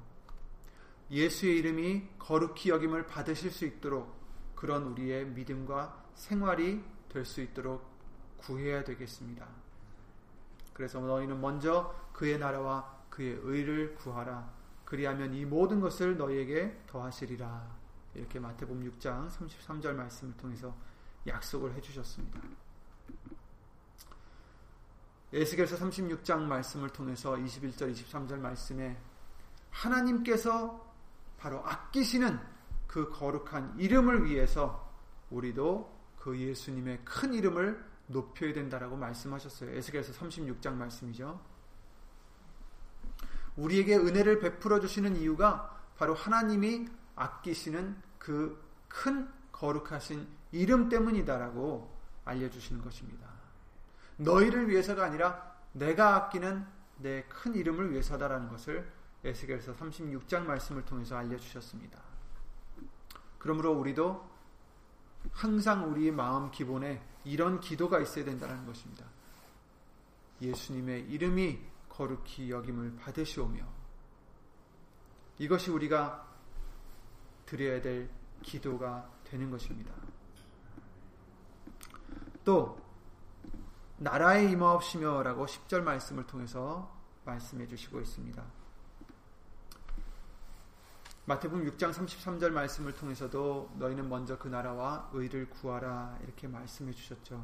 예수의 1.11 1.57
이름이 1.57 2.07
거룩히 2.17 2.69
여김을 2.69 3.07
받으실 3.07 3.51
수 3.51 3.65
있도록 3.65 4.15
그런 4.55 4.83
우리의 4.83 5.27
믿음과 5.27 6.05
생활이 6.15 6.81
될 7.09 7.25
수 7.25 7.41
있도록 7.41 7.85
구해야 8.37 8.83
되겠습니다. 8.83 9.47
그래서 10.73 10.99
너희는 10.99 11.39
먼저 11.39 11.93
그의 12.13 12.37
나라와 12.37 12.99
그의 13.09 13.39
의를 13.43 13.95
구하라. 13.95 14.53
그리하면 14.83 15.33
이 15.33 15.45
모든 15.45 15.79
것을 15.79 16.17
너희에게 16.17 16.83
더하시리라. 16.87 17.75
이렇게 18.13 18.39
마태복음 18.39 18.91
6장 18.91 19.29
33절 19.29 19.93
말씀을 19.93 20.35
통해서 20.37 20.75
약속을 21.27 21.73
해주셨습니다. 21.75 22.39
에스겔서 25.33 25.77
36장 25.77 26.43
말씀을 26.43 26.89
통해서 26.89 27.33
21절, 27.35 27.93
23절 27.93 28.37
말씀에 28.37 28.97
하나님께서 29.71 30.93
바로 31.37 31.65
아끼시는 31.65 32.39
그 32.87 33.09
거룩한 33.09 33.77
이름을 33.77 34.25
위해서 34.25 34.89
우리도 35.29 35.93
그 36.17 36.39
예수님의 36.39 37.03
큰 37.03 37.33
이름을 37.33 37.83
높여야 38.07 38.53
된다라고 38.53 38.95
말씀하셨어요. 38.95 39.71
에스겔서 39.71 40.13
36장 40.13 40.73
말씀이죠. 40.75 41.41
우리에게 43.57 43.97
은혜를 43.97 44.39
베풀어 44.39 44.79
주시는 44.79 45.17
이유가 45.17 45.81
바로 45.97 46.13
하나님이 46.13 46.87
아끼시는 47.15 48.01
그 48.19 48.65
큰 48.95 49.29
거룩하신 49.51 50.25
이름 50.55 50.87
때문이다라고 50.87 51.93
알려주시는 52.23 52.81
것입니다. 52.81 53.27
너희를 54.17 54.69
위해서가 54.69 55.03
아니라 55.03 55.53
내가 55.73 56.15
아끼는 56.15 56.65
내 56.99 57.25
큰 57.27 57.53
이름을 57.53 57.91
위해서다라는 57.91 58.47
것을 58.49 58.89
에스겔서 59.25 59.75
36장 59.75 60.43
말씀을 60.45 60.85
통해서 60.85 61.17
알려주셨습니다. 61.17 61.99
그러므로 63.37 63.73
우리도 63.73 64.29
항상 65.33 65.91
우리의 65.91 66.11
마음 66.11 66.51
기본에 66.51 67.03
이런 67.25 67.59
기도가 67.59 67.99
있어야 67.99 68.23
된다는 68.23 68.65
것입니다. 68.65 69.05
예수님의 70.41 71.09
이름이 71.09 71.59
거룩히 71.89 72.49
여김을 72.49 72.95
받으시오며 72.97 73.65
이것이 75.39 75.71
우리가 75.71 76.25
드려야 77.45 77.81
될 77.81 78.09
기도가 78.41 79.11
되는 79.25 79.51
것입니다. 79.51 80.04
또 82.45 82.79
나라에 83.97 84.45
임하옵시며라고 84.51 85.45
10절 85.45 85.81
말씀을 85.81 86.25
통해서 86.27 86.95
말씀해 87.25 87.67
주시고 87.67 87.99
있습니다. 87.99 88.43
마태복음 91.25 91.65
6장 91.71 91.91
33절 91.91 92.51
말씀을 92.51 92.93
통해서도 92.93 93.73
너희는 93.79 94.07
먼저 94.07 94.37
그 94.37 94.47
나라와 94.47 95.09
의를 95.11 95.49
구하라 95.49 96.19
이렇게 96.23 96.47
말씀해 96.47 96.93
주셨죠. 96.93 97.43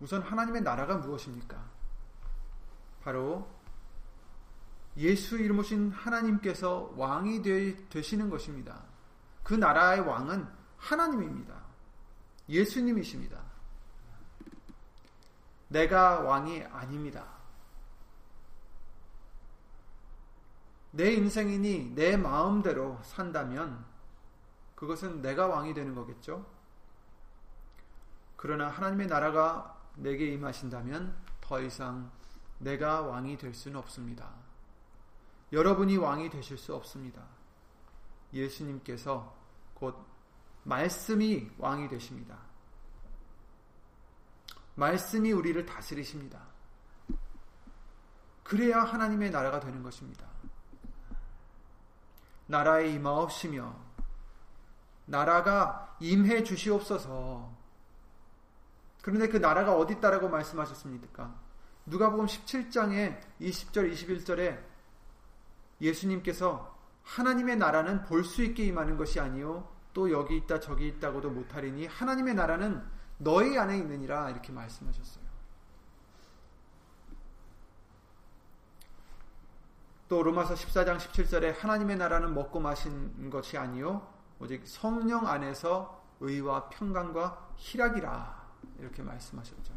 우선 0.00 0.20
하나님의 0.20 0.60
나라가 0.62 0.96
무엇입니까? 0.98 1.64
바로 3.02 3.48
예수 4.98 5.38
이름 5.38 5.60
오신 5.60 5.92
하나님께서 5.92 6.92
왕이 6.96 7.42
되, 7.42 8.02
시는 8.02 8.28
것입니다. 8.28 8.82
그 9.42 9.54
나라의 9.54 10.00
왕은 10.00 10.46
하나님입니다. 10.76 11.69
예수님이십니다. 12.50 13.40
내가 15.68 16.20
왕이 16.20 16.64
아닙니다. 16.64 17.24
내 20.90 21.12
인생이니 21.12 21.94
내 21.94 22.16
마음대로 22.16 22.98
산다면 23.04 23.84
그것은 24.74 25.22
내가 25.22 25.46
왕이 25.46 25.72
되는 25.74 25.94
거겠죠. 25.94 26.44
그러나 28.36 28.68
하나님의 28.68 29.06
나라가 29.06 29.78
내게 29.94 30.26
임하신다면 30.32 31.14
더 31.40 31.60
이상 31.60 32.10
내가 32.58 33.02
왕이 33.02 33.38
될 33.38 33.54
수는 33.54 33.78
없습니다. 33.78 34.28
여러분이 35.52 35.96
왕이 35.96 36.30
되실 36.30 36.58
수 36.58 36.74
없습니다. 36.74 37.22
예수님께서 38.32 39.36
곧 39.74 40.09
말씀이 40.64 41.50
왕이 41.58 41.88
되십니다. 41.88 42.38
말씀이 44.74 45.32
우리를 45.32 45.64
다스리십니다. 45.66 46.40
그래야 48.42 48.80
하나님의 48.80 49.30
나라가 49.30 49.60
되는 49.60 49.82
것입니다. 49.82 50.26
나라에 52.46 52.90
임하옵시며 52.90 53.90
나라가 55.06 55.96
임해 56.00 56.42
주시옵소서. 56.44 57.56
그런데 59.02 59.28
그 59.28 59.36
나라가 59.36 59.76
어디 59.76 59.94
있다라고 59.94 60.28
말씀하셨습니까? 60.28 61.34
누가복음 61.86 62.26
17장에 62.26 63.20
20절 63.40 63.92
21절에 63.92 64.62
예수님께서 65.80 66.78
하나님의 67.04 67.56
나라는 67.56 68.02
볼 68.04 68.24
수 68.24 68.42
있게 68.42 68.64
임하는 68.64 68.96
것이 68.96 69.18
아니요 69.18 69.68
또 69.92 70.10
여기 70.10 70.36
있다 70.36 70.60
저기 70.60 70.88
있다고도 70.88 71.30
못하리니 71.30 71.86
하나님의 71.86 72.34
나라는 72.34 72.82
너희 73.18 73.58
안에 73.58 73.76
있느니라 73.78 74.30
이렇게 74.30 74.52
말씀하셨어요. 74.52 75.30
또 80.08 80.22
로마서 80.22 80.54
14장 80.54 80.98
17절에 80.98 81.56
하나님의 81.56 81.96
나라는 81.96 82.34
먹고 82.34 82.58
마신 82.58 83.30
것이 83.30 83.56
아니요 83.56 84.08
오직 84.40 84.66
성령 84.66 85.28
안에서 85.28 86.02
의와 86.18 86.68
평강과 86.68 87.54
희락이라 87.56 88.40
이렇게 88.78 89.02
말씀하셨죠. 89.02 89.72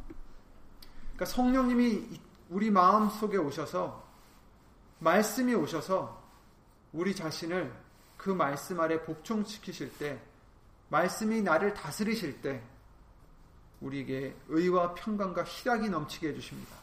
그러니까 1.13 1.25
성령님이 1.25 2.19
우리 2.49 2.71
마음 2.71 3.09
속에 3.09 3.37
오셔서 3.37 4.03
말씀이 4.99 5.53
오셔서 5.53 6.23
우리 6.93 7.15
자신을 7.15 7.73
그 8.23 8.29
말씀 8.29 8.79
아래 8.79 9.03
복종시키실 9.03 9.97
때 9.97 10.17
말씀이 10.87 11.41
나를 11.41 11.73
다스리실 11.73 12.41
때 12.41 12.63
우리에게 13.81 14.33
의와 14.47 14.93
평강과 14.93 15.43
희락이 15.43 15.89
넘치게 15.89 16.29
해주십니다. 16.29 16.73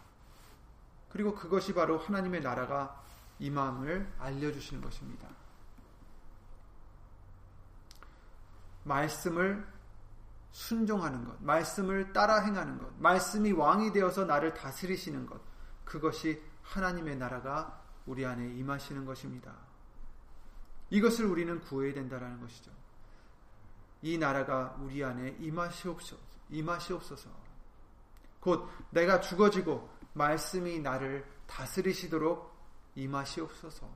그리고 1.09 1.35
그것이 1.35 1.73
바로 1.73 1.97
하나님의 1.97 2.43
나라가 2.43 3.03
이 3.39 3.49
마음을 3.49 4.07
알려주시는 4.19 4.83
것입니다. 4.83 5.29
말씀을 8.85 9.67
순종하는 10.53 11.25
것, 11.25 11.43
말씀을 11.43 12.13
따라 12.13 12.41
행하는 12.41 12.77
것, 12.77 12.93
말씀이 12.99 13.53
왕이 13.53 13.95
되어서 13.95 14.27
나를 14.27 14.53
다스리시는 14.53 15.25
것, 15.25 15.41
그것이 15.87 16.43
하나님의 16.65 17.17
나라가 17.17 17.83
우리 18.05 18.27
안에 18.27 18.47
임하시는 18.57 19.07
것입니다. 19.07 19.70
이것을 20.91 21.27
우리는 21.27 21.61
구해야 21.61 21.95
된다는 21.95 22.41
것이죠. 22.41 22.71
이 24.03 24.19
나라가 24.19 24.77
우리 24.81 25.05
안에 25.05 25.37
임하시옵소서, 25.41 26.21
임하시옵소서. 26.51 27.31
곧 28.41 28.69
내가 28.91 29.21
죽어지고 29.21 29.89
말씀이 30.15 30.81
나를 30.81 31.25
다스리시도록 31.47 32.51
임하시옵소서. 32.95 33.89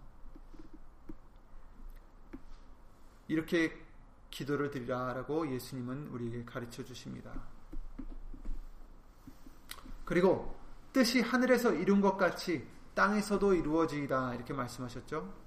이렇게 3.29 3.85
기도를 4.31 4.71
드리라라고 4.71 5.51
예수님은 5.51 6.09
우리에게 6.09 6.45
가르쳐 6.45 6.85
주십니다. 6.85 7.33
그리고 10.05 10.55
뜻이 10.93 11.21
하늘에서 11.23 11.73
이룬 11.73 12.01
것 12.01 12.17
같이 12.17 12.67
땅에서도 12.95 13.55
이루어지이다 13.55 14.35
이렇게 14.35 14.53
말씀하셨죠. 14.53 15.44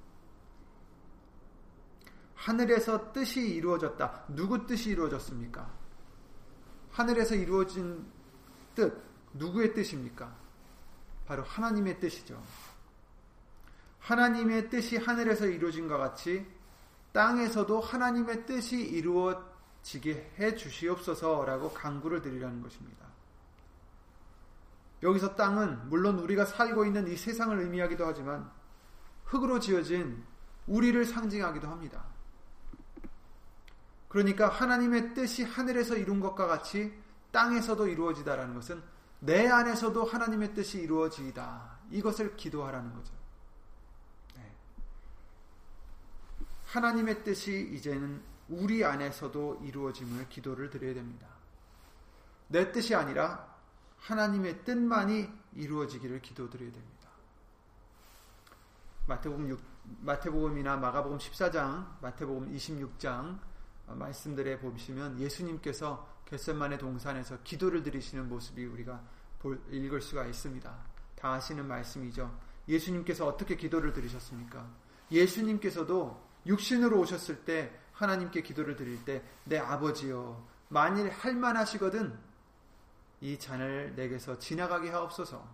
하늘에서 2.37 3.11
뜻이 3.11 3.41
이루어졌다. 3.55 4.25
누구 4.29 4.65
뜻이 4.65 4.91
이루어졌습니까? 4.91 5.69
하늘에서 6.91 7.35
이루어진 7.35 8.05
뜻, 8.75 9.03
누구의 9.33 9.73
뜻입니까? 9.73 10.33
바로 11.25 11.43
하나님의 11.43 11.99
뜻이죠. 11.99 12.41
하나님의 13.99 14.69
뜻이 14.69 14.97
하늘에서 14.97 15.47
이루어진 15.47 15.87
것 15.87 15.97
같이 15.97 16.45
땅에서도 17.11 17.81
하나님의 17.81 18.45
뜻이 18.45 18.77
이루어지게 18.77 20.35
해 20.39 20.55
주시옵소서라고 20.55 21.73
강구를 21.73 22.21
드리라는 22.21 22.61
것입니다. 22.61 23.05
여기서 25.03 25.35
땅은 25.35 25.89
물론 25.89 26.19
우리가 26.19 26.45
살고 26.45 26.85
있는 26.85 27.07
이 27.07 27.17
세상을 27.17 27.59
의미하기도 27.59 28.05
하지만 28.05 28.49
흙으로 29.25 29.59
지어진 29.59 30.23
우리를 30.67 31.03
상징하기도 31.03 31.67
합니다. 31.67 32.16
그러니까 34.07 34.47
하나님의 34.47 35.13
뜻이 35.13 35.43
하늘에서 35.43 35.95
이룬 35.95 36.19
것과 36.19 36.47
같이 36.47 36.93
땅에서도 37.31 37.87
이루어지다라는 37.87 38.55
것은 38.55 38.81
내 39.19 39.47
안에서도 39.47 40.03
하나님의 40.03 40.53
뜻이 40.53 40.79
이루어지이다. 40.79 41.77
이것을 41.91 42.35
기도하라는 42.35 42.93
거죠. 42.93 43.17
하나님의 46.67 47.23
뜻이 47.23 47.71
이제는 47.73 48.21
우리 48.49 48.83
안에서도 48.83 49.61
이루어짐을 49.63 50.29
기도를 50.29 50.69
드려야 50.69 50.93
됩니다. 50.93 51.27
내 52.47 52.71
뜻이 52.71 52.95
아니라 52.95 53.55
하나님의 53.99 54.63
뜻만이 54.63 55.29
이루어지기를 55.55 56.21
기도드려야 56.21 56.71
됩니다. 56.71 57.09
마태복음 59.07 59.49
6, 59.49 59.61
마태복음이나 60.01 60.77
마가복음 60.77 61.17
14장, 61.17 62.01
마태복음 62.01 62.53
26장 62.53 63.39
말씀들에 63.87 64.59
보시면 64.59 65.19
예수님께서 65.19 66.07
겟셋만의 66.25 66.77
동산에서 66.77 67.37
기도를 67.43 67.83
드리시는 67.83 68.27
모습이 68.27 68.65
우리가 68.65 69.01
볼, 69.39 69.61
읽을 69.71 70.01
수가 70.01 70.25
있습니다. 70.25 70.77
다 71.15 71.33
아시는 71.33 71.67
말씀이죠. 71.67 72.37
예수님께서 72.67 73.25
어떻게 73.25 73.55
기도를 73.55 73.93
드리셨습니까? 73.93 74.67
예수님께서도 75.11 76.21
육신으로 76.45 76.99
오셨을 76.99 77.45
때 77.45 77.79
하나님께 77.93 78.41
기도를 78.41 78.75
드릴 78.75 79.03
때 79.05 79.23
내 79.45 79.57
아버지여 79.57 80.45
만일 80.69 81.09
할만하시거든 81.09 82.19
이 83.21 83.39
잔을 83.39 83.95
내게서 83.95 84.37
지나가게 84.37 84.89
하옵소서. 84.89 85.47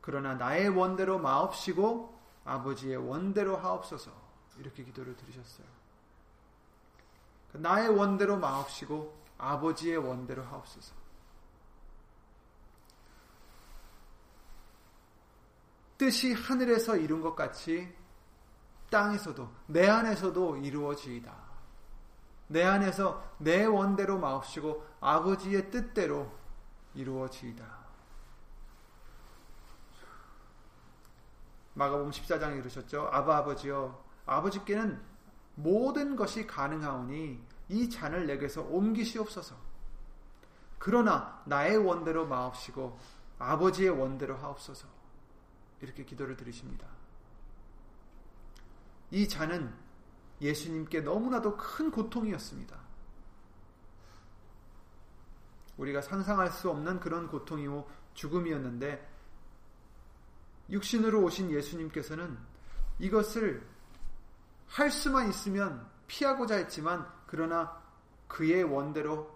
그러나 0.00 0.34
나의 0.34 0.68
원대로 0.68 1.18
마옵시고 1.18 2.16
아버지의 2.44 2.96
원대로 2.96 3.56
하옵소서. 3.56 4.12
이렇게 4.58 4.84
기도를 4.84 5.16
드리셨어요. 5.16 5.66
나의 7.60 7.88
원대로 7.88 8.36
마옵시고 8.36 9.16
아버지의 9.38 9.96
원대로 9.98 10.42
하옵소서. 10.42 10.94
뜻이 15.98 16.32
하늘에서 16.32 16.96
이룬 16.96 17.20
것 17.20 17.34
같이 17.34 17.94
땅에서도 18.90 19.50
내 19.66 19.88
안에서도 19.88 20.58
이루어지이다. 20.58 21.34
내 22.48 22.62
안에서 22.62 23.24
내 23.38 23.64
원대로 23.64 24.18
마옵시고 24.18 24.86
아버지의 25.00 25.70
뜻대로 25.70 26.30
이루어지이다. 26.94 27.64
마가복음 31.74 32.10
14장에 32.10 32.58
이르셨죠. 32.58 33.08
아바 33.12 33.38
아버지여 33.38 34.02
아버지께는 34.24 35.02
모든 35.56 36.16
것이 36.16 36.46
가능하오니 36.46 37.42
이 37.68 37.90
잔을 37.90 38.26
내게서 38.26 38.62
옮기시옵소서. 38.62 39.56
그러나 40.78 41.42
나의 41.46 41.78
원대로 41.78 42.26
마옵시고 42.26 42.98
아버지의 43.38 43.90
원대로 43.90 44.36
하옵소서. 44.36 44.86
이렇게 45.80 46.04
기도를 46.04 46.36
드리십니다. 46.36 46.86
이 49.10 49.28
잔은 49.28 49.74
예수님께 50.40 51.00
너무나도 51.00 51.56
큰 51.56 51.90
고통이었습니다. 51.90 52.78
우리가 55.78 56.00
상상할 56.00 56.50
수 56.50 56.70
없는 56.70 57.00
그런 57.00 57.28
고통이고 57.28 57.88
죽음이었는데 58.14 59.16
육신으로 60.70 61.22
오신 61.22 61.50
예수님께서는 61.50 62.38
이것을 62.98 63.66
할 64.68 64.90
수만 64.90 65.28
있으면 65.28 65.86
피하고자 66.06 66.56
했지만 66.56 67.06
그러나 67.26 67.80
그의 68.28 68.64
원대로 68.64 69.34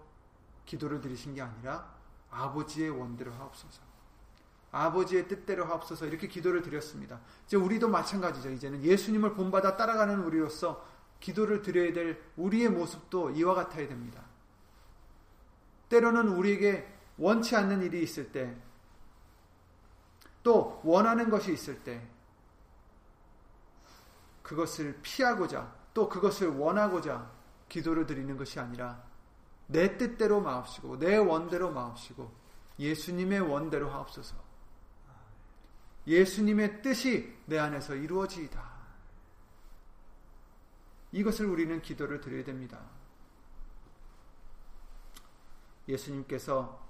기도를 0.65 1.01
드리신 1.01 1.33
게 1.33 1.41
아니라 1.41 1.93
아버지의 2.29 2.89
원대로 2.89 3.31
하옵소서. 3.33 3.81
아버지의 4.71 5.27
뜻대로 5.27 5.65
하옵소서 5.65 6.05
이렇게 6.05 6.27
기도를 6.27 6.61
드렸습니다. 6.61 7.19
이제 7.45 7.57
우리도 7.57 7.89
마찬가지죠. 7.89 8.51
이제는 8.51 8.83
예수님을 8.83 9.33
본받아 9.33 9.75
따라가는 9.75 10.23
우리로서 10.23 10.85
기도를 11.19 11.61
드려야 11.61 11.93
될 11.93 12.21
우리의 12.37 12.69
모습도 12.69 13.31
이와 13.31 13.53
같아야 13.53 13.87
됩니다. 13.87 14.23
때로는 15.89 16.29
우리에게 16.29 16.87
원치 17.17 17.55
않는 17.55 17.83
일이 17.83 18.01
있을 18.01 18.31
때, 18.31 18.55
또 20.41 20.81
원하는 20.83 21.29
것이 21.29 21.53
있을 21.53 21.83
때, 21.83 22.01
그것을 24.51 24.99
피하고자, 25.01 25.73
또 25.93 26.09
그것을 26.09 26.49
원하고자 26.49 27.31
기도를 27.69 28.05
드리는 28.05 28.35
것이 28.35 28.59
아니라, 28.59 29.01
내 29.67 29.97
뜻대로 29.97 30.41
마옵시고, 30.41 30.99
내 30.99 31.15
원대로 31.15 31.71
마옵시고, 31.71 32.29
예수님의 32.77 33.39
원대로 33.39 33.89
하옵소서. 33.89 34.35
예수님의 36.05 36.81
뜻이 36.81 37.33
내 37.45 37.59
안에서 37.59 37.95
이루어지이다. 37.95 38.71
이것을 41.13 41.45
우리는 41.45 41.81
기도를 41.81 42.19
드려야 42.19 42.43
됩니다. 42.43 42.81
예수님께서 45.87 46.85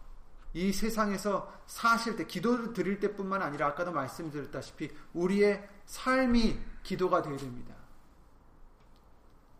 이 0.53 0.73
세상에서 0.73 1.61
사실 1.67 2.15
때 2.15 2.25
기도를 2.25 2.73
드릴 2.73 2.99
때뿐만 2.99 3.43
아니라 3.43 3.67
아까도 3.67 3.91
말씀드렸다시피 3.91 4.89
우리의 5.13 5.69
삶이 5.85 6.70
기도가 6.83 7.21
되어야 7.21 7.37
됩니다. 7.37 7.75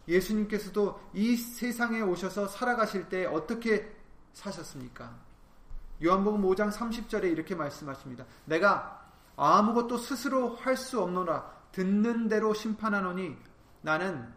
예수님께서도 0.07 0.99
이 1.13 1.35
세상에 1.35 2.01
오셔서 2.01 2.47
살아가실 2.47 3.09
때 3.09 3.25
어떻게 3.25 3.95
사셨습니까? 4.33 5.15
요한복음 6.03 6.41
5장 6.41 6.71
30절에 6.71 7.25
이렇게 7.25 7.53
말씀하십니다. 7.55 8.25
내가 8.45 9.07
아무것도 9.35 9.97
스스로 9.97 10.55
할 10.55 10.75
수 10.75 11.01
없노라 11.01 11.61
듣는 11.71 12.27
대로 12.27 12.53
심판하노니 12.53 13.37
나는 13.81 14.27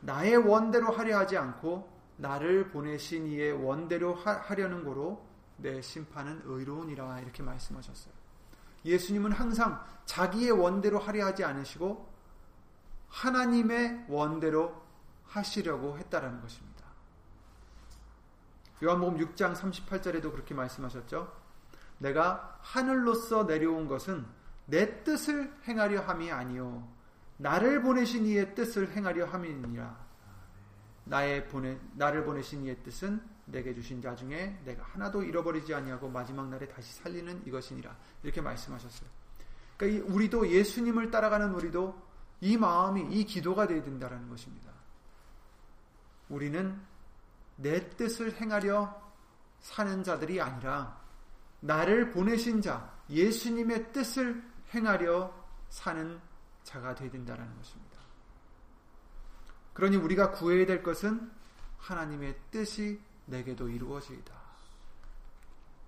나의 0.00 0.36
원대로 0.36 0.90
하려 0.90 1.18
하지 1.18 1.36
않고 1.36 1.90
나를 2.16 2.70
보내신 2.70 3.26
이의 3.26 3.52
원대로 3.52 4.14
하려는 4.14 4.84
거로 4.84 5.26
내 5.56 5.80
심판은 5.80 6.42
의로우니라 6.44 7.20
이렇게 7.20 7.42
말씀하셨어요. 7.42 8.12
예수님은 8.84 9.32
항상 9.32 9.84
자기의 10.06 10.52
원대로 10.52 10.98
하려 10.98 11.26
하지 11.26 11.44
않으시고 11.44 12.11
하나님의 13.12 14.06
원대로 14.08 14.82
하시려고 15.26 15.98
했다라는 15.98 16.40
것입니다. 16.40 16.72
요한복음 18.82 19.18
6장 19.18 19.54
38절에도 19.54 20.32
그렇게 20.32 20.54
말씀하셨죠. 20.54 21.32
내가 21.98 22.58
하늘로서 22.60 23.44
내려온 23.44 23.86
것은 23.86 24.26
내 24.66 25.04
뜻을 25.04 25.52
행하려 25.68 26.00
함이 26.00 26.32
아니요 26.32 26.88
나를 27.36 27.82
보내신 27.82 28.26
이의 28.26 28.54
뜻을 28.54 28.90
행하려 28.92 29.26
함이니라. 29.26 30.02
나의 31.04 31.48
보내 31.48 31.78
나를 31.94 32.24
보내신 32.24 32.64
이의 32.64 32.82
뜻은 32.82 33.20
내게 33.44 33.74
주신 33.74 34.00
자 34.00 34.14
중에 34.14 34.58
내가 34.64 34.84
하나도 34.84 35.22
잃어버리지 35.22 35.74
아니하고 35.74 36.08
마지막 36.08 36.48
날에 36.48 36.66
다시 36.68 36.94
살리는 36.94 37.42
이것이니라. 37.46 37.94
이렇게 38.22 38.40
말씀하셨어요. 38.40 39.08
그러니까 39.76 40.12
우리도 40.12 40.48
예수님을 40.48 41.10
따라가는 41.10 41.52
우리도 41.54 42.11
이 42.42 42.56
마음이 42.56 43.06
이 43.14 43.24
기도가 43.24 43.68
되어야 43.68 43.84
된다는 43.84 44.28
것입니다. 44.28 44.72
우리는 46.28 46.78
내 47.56 47.88
뜻을 47.90 48.34
행하려 48.34 49.00
사는 49.60 50.02
자들이 50.02 50.40
아니라 50.40 51.00
나를 51.60 52.10
보내신 52.10 52.60
자 52.60 52.92
예수님의 53.08 53.92
뜻을 53.92 54.42
행하려 54.74 55.32
사는 55.68 56.20
자가 56.64 56.96
되어야 56.96 57.12
된다는 57.12 57.56
것입니다. 57.56 58.00
그러니 59.72 59.96
우리가 59.96 60.32
구해야 60.32 60.66
될 60.66 60.82
것은 60.82 61.30
하나님의 61.78 62.36
뜻이 62.50 63.00
내게도 63.26 63.68
이루어지이다. 63.68 64.34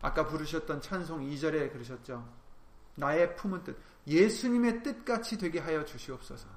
아까 0.02 0.24
부르셨던 0.28 0.82
찬송 0.82 1.28
2절에 1.30 1.72
그러셨죠. 1.72 2.24
나의 2.94 3.34
품은 3.34 3.64
뜻, 3.64 3.76
예수님의 4.06 4.82
뜻같이 4.82 5.38
되게 5.38 5.58
하여 5.58 5.84
주시옵소서. 5.84 6.48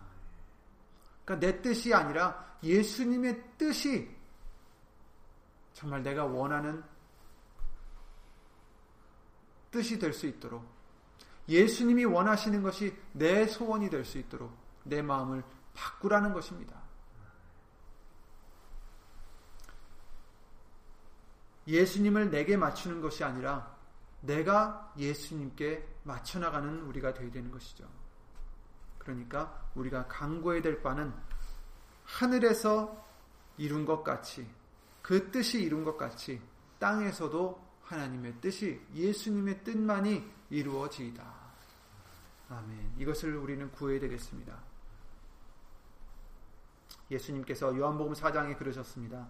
그러니까 1.24 1.48
내 1.48 1.62
뜻이 1.62 1.94
아니라 1.94 2.58
예수님의 2.64 3.44
뜻이 3.58 4.16
정말 5.74 6.02
내가 6.04 6.26
원하는 6.26 6.84
뜻이 9.72 10.00
될 10.00 10.14
수 10.14 10.26
있도록 10.28 10.66
예수님이 11.48 12.06
원하시는 12.06 12.62
것이 12.64 12.96
내 13.14 13.46
소원이 13.46 13.90
될 13.90 14.04
수 14.04 14.18
있도록 14.18 14.52
내 14.84 15.02
마음을 15.02 15.44
바꾸라는 15.74 16.34
것입니다. 16.34 16.82
예수님을 21.68 22.32
내게 22.32 22.58
맞추는 22.58 23.02
것이 23.02 23.24
아니라 23.24 23.76
내가 24.22 24.94
예수님께 24.98 25.86
맞춰 26.08 26.40
나가는 26.40 26.82
우리가 26.84 27.14
되어야 27.14 27.30
되는 27.30 27.52
것이죠. 27.52 27.88
그러니까 28.98 29.70
우리가 29.76 30.08
강구해야 30.08 30.62
될 30.62 30.82
바는 30.82 31.14
하늘에서 32.06 33.06
이룬 33.58 33.86
것 33.86 34.04
같이 34.04 34.50
그 35.02 35.30
뜻이 35.32 35.62
이룬 35.62 35.84
것 35.84 35.98
같이 35.98 36.42
땅에서도 36.80 37.68
하나님의 37.84 38.42
뜻이 38.42 38.82
예수님의 38.94 39.64
뜻만이 39.64 40.30
이루어지이다. 40.50 41.24
아멘. 42.50 42.94
이것을 42.98 43.36
우리는 43.36 43.70
구해야 43.72 44.00
되겠습니다. 44.00 44.58
예수님께서 47.12 47.78
요한복음 47.78 48.14
4장에 48.14 48.58
그러셨습니다. 48.58 49.28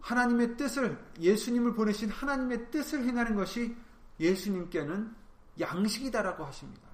하나님의 0.00 0.56
뜻을 0.56 0.98
예수님을 1.20 1.74
보내신 1.74 2.10
하나님의 2.10 2.70
뜻을 2.70 3.04
행하는 3.04 3.34
것이 3.36 3.76
예수님께는 4.18 5.19
양식이다라고 5.60 6.44
하십니다. 6.44 6.88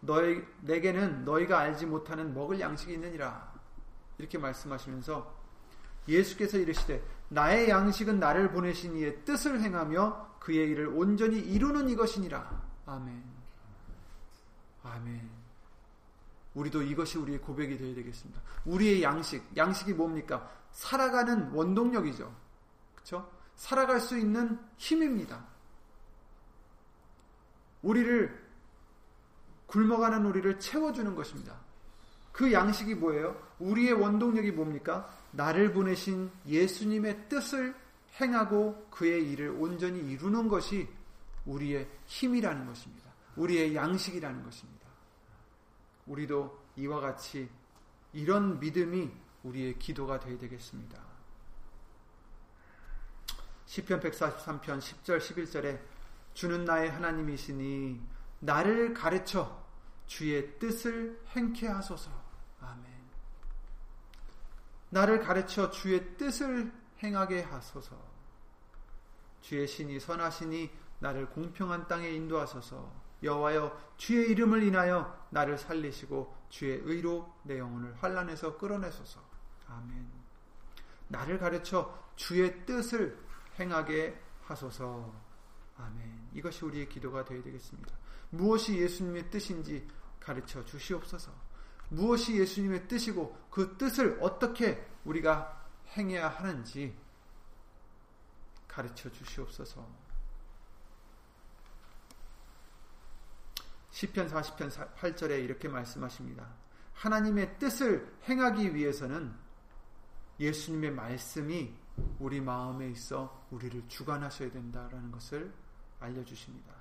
너희 0.00 0.42
내게는 0.62 1.24
너희가 1.24 1.58
알지 1.58 1.86
못하는 1.86 2.34
먹을 2.34 2.60
양식이 2.60 2.92
있느니라. 2.94 3.52
이렇게 4.18 4.38
말씀하시면서 4.38 5.44
예수께서 6.08 6.58
이르시되 6.58 7.02
나의 7.28 7.68
양식은 7.68 8.20
나를 8.20 8.52
보내신 8.52 8.96
이의 8.96 9.24
뜻을 9.24 9.60
행하며 9.60 10.36
그의 10.38 10.70
일을 10.70 10.88
온전히 10.88 11.38
이루는 11.38 11.88
이것이니라. 11.88 12.62
아멘. 12.86 13.24
아멘. 14.82 15.30
우리도 16.54 16.82
이것이 16.82 17.18
우리의 17.18 17.40
고백이 17.40 17.78
되어야 17.78 17.94
되겠습니다. 17.94 18.40
우리의 18.66 19.02
양식, 19.02 19.44
양식이 19.56 19.94
뭡니까? 19.94 20.48
살아가는 20.70 21.50
원동력이죠. 21.50 22.32
그렇죠? 22.94 23.30
살아갈 23.56 24.00
수 24.00 24.18
있는 24.18 24.58
힘입니다. 24.76 25.44
우리를 27.84 28.42
굶어가는 29.66 30.24
우리를 30.26 30.58
채워주는 30.58 31.14
것입니다. 31.14 31.60
그 32.32 32.52
양식이 32.52 32.96
뭐예요? 32.96 33.40
우리의 33.60 33.92
원동력이 33.92 34.50
뭡니까? 34.50 35.08
나를 35.30 35.72
보내신 35.72 36.30
예수님의 36.46 37.28
뜻을 37.28 37.74
행하고 38.20 38.88
그의 38.90 39.30
일을 39.30 39.50
온전히 39.50 40.00
이루는 40.10 40.48
것이 40.48 40.88
우리의 41.46 41.88
힘이라는 42.06 42.66
것입니다. 42.66 43.12
우리의 43.36 43.74
양식이라는 43.74 44.42
것입니다. 44.42 44.86
우리도 46.06 46.64
이와 46.76 47.00
같이 47.00 47.48
이런 48.12 48.58
믿음이 48.60 49.10
우리의 49.42 49.78
기도가 49.78 50.18
되어야 50.18 50.38
되겠습니다. 50.38 50.98
시편 53.66 54.00
143편 54.00 54.78
10절 54.78 55.18
11절에 55.18 55.93
주는 56.34 56.64
나의 56.64 56.90
하나님이시니 56.90 58.00
나를 58.40 58.92
가르쳐 58.92 59.64
주의 60.06 60.58
뜻을 60.58 61.20
행케 61.28 61.66
하소서. 61.66 62.10
아멘. 62.60 62.84
나를 64.90 65.20
가르쳐 65.20 65.70
주의 65.70 66.16
뜻을 66.16 66.72
행하게 67.02 67.42
하소서. 67.42 67.96
주의 69.40 69.66
신이 69.66 70.00
선하시니 70.00 70.70
나를 71.00 71.30
공평한 71.30 71.86
땅에 71.88 72.10
인도하소서. 72.10 73.04
여호와여 73.22 73.94
주의 73.96 74.30
이름을 74.30 74.62
인하여 74.62 75.26
나를 75.30 75.56
살리시고 75.56 76.34
주의 76.48 76.80
의로 76.84 77.34
내 77.42 77.58
영혼을 77.58 77.94
환란에서 77.94 78.58
끌어내소서. 78.58 79.20
아멘. 79.68 80.06
나를 81.08 81.38
가르쳐 81.38 81.96
주의 82.16 82.64
뜻을 82.66 83.18
행하게 83.58 84.20
하소서. 84.44 85.12
아멘. 85.76 86.28
이것이 86.34 86.64
우리의 86.64 86.88
기도가 86.88 87.24
되어야 87.24 87.42
되겠습니다. 87.42 87.96
무엇이 88.30 88.78
예수님의 88.78 89.30
뜻인지 89.30 89.86
가르쳐 90.20 90.64
주시옵소서. 90.64 91.32
무엇이 91.88 92.38
예수님의 92.38 92.88
뜻이고 92.88 93.48
그 93.50 93.76
뜻을 93.76 94.18
어떻게 94.20 94.86
우리가 95.04 95.68
행해야 95.96 96.28
하는지 96.28 96.96
가르쳐 98.66 99.10
주시옵소서. 99.10 100.04
시편 103.90 104.28
40편 104.28 104.96
8절에 104.96 105.44
이렇게 105.44 105.68
말씀하십니다. 105.68 106.52
하나님의 106.94 107.58
뜻을 107.58 108.12
행하기 108.28 108.74
위해서는 108.74 109.32
예수님의 110.40 110.90
말씀이 110.90 111.72
우리 112.18 112.40
마음에 112.40 112.88
있어 112.88 113.46
우리를 113.50 113.86
주관하셔야 113.86 114.50
된다라는 114.50 115.12
것을 115.12 115.54
알려주십니다. 116.04 116.72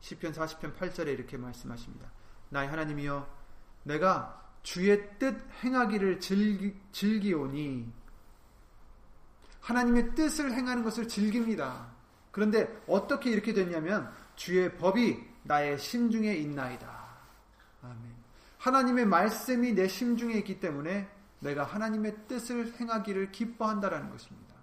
시편 0.00 0.32
40편 0.32 0.76
8절에 0.76 1.08
이렇게 1.08 1.36
말씀하십니다. 1.36 2.10
나의 2.48 2.68
하나님이여 2.68 3.26
내가 3.84 4.42
주의 4.62 5.18
뜻 5.18 5.36
행하기를 5.62 6.20
즐기, 6.20 6.74
즐기오니 6.92 7.92
하나님의 9.60 10.14
뜻을 10.14 10.52
행하는 10.52 10.82
것을 10.82 11.08
즐깁니다. 11.08 11.92
그런데 12.30 12.82
어떻게 12.86 13.30
이렇게 13.30 13.52
됐냐면 13.52 14.12
주의 14.36 14.76
법이 14.76 15.18
나의 15.44 15.78
심중에 15.78 16.34
있나이다. 16.34 17.02
아멘. 17.82 18.12
하나님의 18.58 19.06
말씀이 19.06 19.72
내 19.72 19.88
심중에 19.88 20.34
있기 20.38 20.60
때문에 20.60 21.08
내가 21.40 21.64
하나님의 21.64 22.16
뜻을 22.28 22.74
행하기를 22.78 23.32
기뻐한다라는 23.32 24.10
것입니다. 24.10 24.54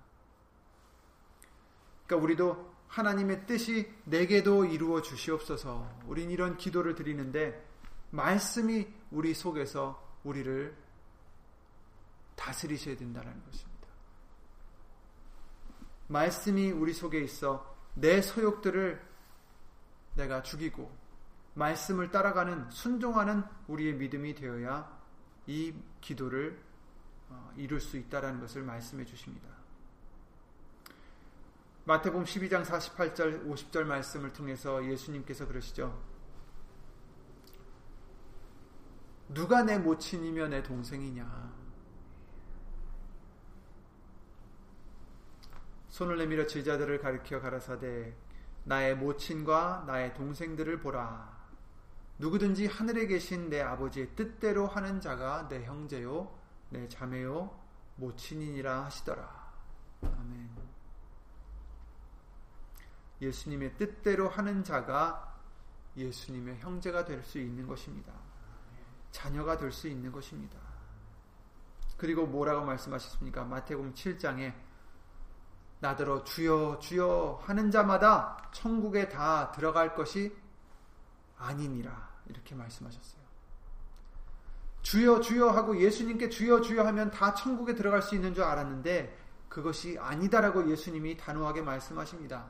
그러니까 2.05 2.25
우리도 2.25 2.68
하나님의 2.89 3.45
뜻이 3.45 3.91
내게도 4.05 4.65
이루어 4.65 5.01
주시옵소서. 5.01 6.01
우린 6.07 6.31
이런 6.31 6.57
기도를 6.57 6.95
드리는데 6.95 7.65
말씀이 8.11 8.87
우리 9.11 9.33
속에서 9.33 10.03
우리를 10.23 10.75
다스리셔야 12.35 12.97
된다는 12.97 13.43
것입니다. 13.45 13.87
말씀이 16.07 16.71
우리 16.71 16.93
속에 16.93 17.19
있어 17.21 17.75
내 17.93 18.21
소욕들을 18.21 19.07
내가 20.15 20.41
죽이고 20.41 20.91
말씀을 21.53 22.09
따라가는 22.09 22.71
순종하는 22.71 23.43
우리의 23.67 23.93
믿음이 23.93 24.33
되어야 24.33 24.99
이 25.45 25.73
기도를 26.01 26.59
어, 27.29 27.53
이룰 27.57 27.79
수 27.79 27.97
있다라는 27.97 28.39
것을 28.39 28.63
말씀해 28.63 29.05
주십니다. 29.05 29.58
마태복음 31.89 32.23
12장 32.23 32.63
48절 32.63 33.49
50절 33.49 33.83
말씀을 33.83 34.31
통해서 34.31 34.85
예수님께서 34.85 35.47
그러시죠. 35.47 35.99
누가 39.29 39.63
내 39.63 39.79
모친이며 39.79 40.49
내 40.49 40.61
동생이냐? 40.61 41.51
손을 45.87 46.19
내밀어 46.19 46.45
제자들을 46.45 46.99
가리켜 46.99 47.41
가라사대 47.41 48.13
나의 48.65 48.95
모친과 48.95 49.85
나의 49.87 50.13
동생들을 50.13 50.81
보라. 50.81 51.39
누구든지 52.19 52.67
하늘에 52.67 53.07
계신 53.07 53.49
내 53.49 53.61
아버지의 53.61 54.15
뜻대로 54.15 54.67
하는 54.67 55.01
자가 55.01 55.47
내 55.47 55.63
형제요, 55.65 56.37
내 56.69 56.87
자매요, 56.87 57.49
모친이니라 57.95 58.85
하시더라. 58.85 59.53
아멘. 60.03 60.58
예수님의 63.21 63.77
뜻대로 63.77 64.29
하는 64.29 64.63
자가 64.63 65.37
예수님의 65.97 66.59
형제가 66.59 67.05
될 67.05 67.23
수 67.23 67.39
있는 67.39 67.67
것입니다. 67.67 68.13
자녀가 69.11 69.57
될 69.57 69.71
수 69.71 69.87
있는 69.87 70.11
것입니다. 70.11 70.57
그리고 71.97 72.25
뭐라고 72.25 72.65
말씀하셨습니까? 72.65 73.43
마태복음 73.43 73.93
7장에 73.93 74.53
나더러 75.81 76.23
주여 76.23 76.79
주여 76.79 77.41
하는 77.43 77.71
자마다 77.71 78.49
천국에 78.53 79.09
다 79.09 79.51
들어갈 79.51 79.95
것이 79.95 80.35
아니니라 81.37 82.09
이렇게 82.27 82.55
말씀하셨어요. 82.55 83.19
주여 84.81 85.19
주여 85.21 85.49
하고 85.49 85.79
예수님께 85.79 86.29
주여 86.29 86.61
주여 86.61 86.85
하면 86.85 87.11
다 87.11 87.33
천국에 87.33 87.75
들어갈 87.75 88.01
수 88.01 88.15
있는 88.15 88.33
줄 88.33 88.43
알았는데 88.43 89.17
그것이 89.49 89.97
아니다라고 89.99 90.69
예수님이 90.69 91.17
단호하게 91.17 91.61
말씀하십니다. 91.61 92.49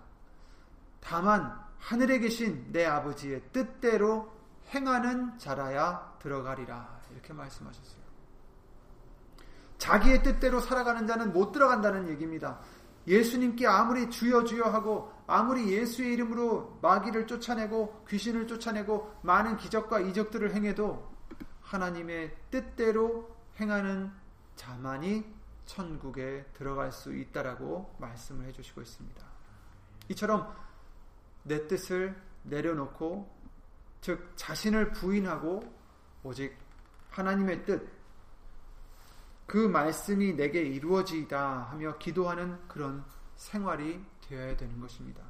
다만 1.00 1.58
하늘에 1.80 2.20
계신 2.20 2.72
내 2.72 2.86
아버지의 2.86 3.42
뜻대로 3.52 4.32
행하는 4.74 5.38
자라야 5.38 6.18
들어가리라 6.20 7.00
이렇게 7.12 7.34
말씀하셨어요. 7.34 8.00
자기의 9.78 10.24
뜻대로 10.24 10.60
살아가는 10.60 11.08
자는 11.08 11.34
못 11.34 11.52
들어간다는 11.52 12.10
얘기입니다. 12.10 12.60
예수님께 13.08 13.66
아무리 13.66 14.10
주여 14.10 14.44
주여 14.44 14.66
하고 14.66 15.12
아무리 15.26 15.72
예수의 15.72 16.14
이름으로 16.14 16.80
마귀를 16.82 17.28
쫓아내고 17.28 18.06
귀신을 18.08 18.48
쫓아내고 18.48 19.20
많은 19.24 19.58
기적과 19.58 20.02
이적들을 20.02 20.54
행해도 20.54 21.10
하나님의 21.62 22.36
뜻대로 22.52 23.36
행하는 23.60 24.12
자만이 24.56 25.26
천국에 25.66 26.46
들어갈 26.54 26.92
수 26.92 27.16
있다라고 27.16 27.96
말씀을 28.00 28.46
해주시고 28.48 28.82
있습니다. 28.82 29.26
이처럼 30.10 30.54
내 31.44 31.68
뜻을 31.68 32.16
내려놓고 32.44 33.40
즉 34.02 34.32
자신을 34.36 34.92
부인하고 34.94 35.62
오직 36.24 36.58
하나님의 37.10 37.66
뜻, 37.66 37.90
그 39.46 39.58
말씀이 39.58 40.34
내게 40.34 40.62
이루어지이다 40.62 41.64
하며 41.64 41.98
기도하는 41.98 42.68
그런 42.68 43.04
생활이 43.36 44.04
되어야 44.22 44.56
되는 44.56 44.80
것입니다. 44.80 45.24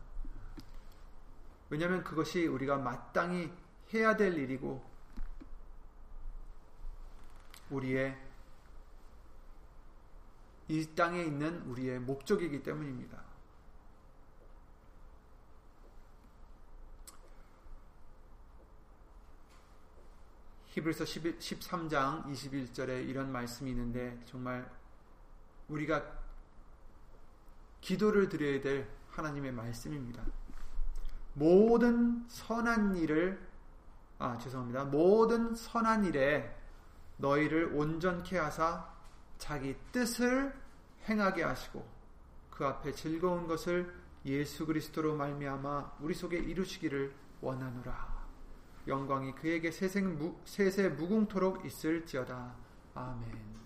왜냐하면 1.69 2.03
그것이 2.03 2.47
우리가 2.47 2.77
마땅히 2.77 3.51
해야 3.93 4.17
될 4.17 4.37
일이고 4.37 4.83
우리의 7.69 8.17
이 10.67 10.85
땅에 10.95 11.23
있는 11.23 11.61
우리의 11.61 11.99
목적이기 11.99 12.61
때문입니다. 12.63 13.28
히브리서 20.79 21.03
13장 21.03 22.25
21절에 22.25 23.07
이런 23.07 23.31
말씀이 23.31 23.69
있는데 23.71 24.17
정말 24.25 24.69
우리가 25.67 26.03
기도를 27.81 28.29
드려야 28.29 28.61
될 28.61 28.87
하나님의 29.09 29.51
말씀입니다. 29.51 30.23
모든 31.33 32.25
선한 32.27 32.95
일을 32.97 33.47
아 34.17 34.37
죄송합니다. 34.37 34.85
모든 34.85 35.53
선한 35.53 36.05
일에 36.05 36.55
너희를 37.17 37.73
온전케 37.73 38.37
하사 38.37 38.89
자기 39.37 39.75
뜻을 39.91 40.53
행하게 41.07 41.43
하시고 41.43 41.85
그 42.49 42.65
앞에 42.65 42.91
즐거운 42.93 43.47
것을 43.47 43.93
예수 44.25 44.65
그리스도로 44.65 45.15
말미암아 45.15 45.97
우리 46.01 46.13
속에 46.13 46.37
이루시기를 46.37 47.13
원하노라. 47.41 48.18
영광이 48.89 49.33
그에게 49.35 49.71
세생 49.71 50.17
무, 50.17 50.35
세세 50.43 50.89
무궁토록 50.89 51.65
있을지어다. 51.65 52.55
아멘. 52.95 53.59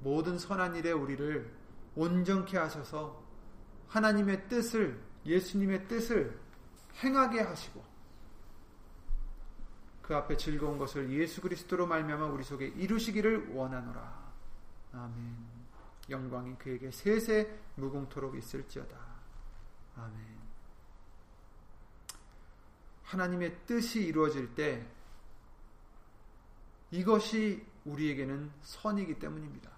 모든 0.00 0.38
선한 0.38 0.76
일에 0.76 0.92
우리를 0.92 1.52
온전케 1.96 2.56
하셔서 2.56 3.20
하나님의 3.88 4.48
뜻을 4.48 5.00
예수님의 5.26 5.88
뜻을 5.88 6.38
행하게 7.02 7.40
하시고 7.40 7.84
그 10.02 10.14
앞에 10.14 10.36
즐거운 10.36 10.78
것을 10.78 11.10
예수 11.10 11.40
그리스도로 11.42 11.86
말미암아 11.86 12.26
우리 12.26 12.44
속에 12.44 12.66
이루시기를 12.66 13.54
원하노라. 13.54 14.32
아멘. 14.92 15.36
영광이 16.08 16.54
그에게 16.56 16.90
세세 16.90 17.58
무궁토록 17.74 18.36
있을지어다. 18.36 18.96
아멘. 19.96 20.37
하나님의 23.08 23.66
뜻이 23.66 24.00
이루어질 24.04 24.54
때 24.54 24.86
이것이 26.90 27.66
우리에게는 27.84 28.52
선이기 28.60 29.18
때문입니다. 29.18 29.70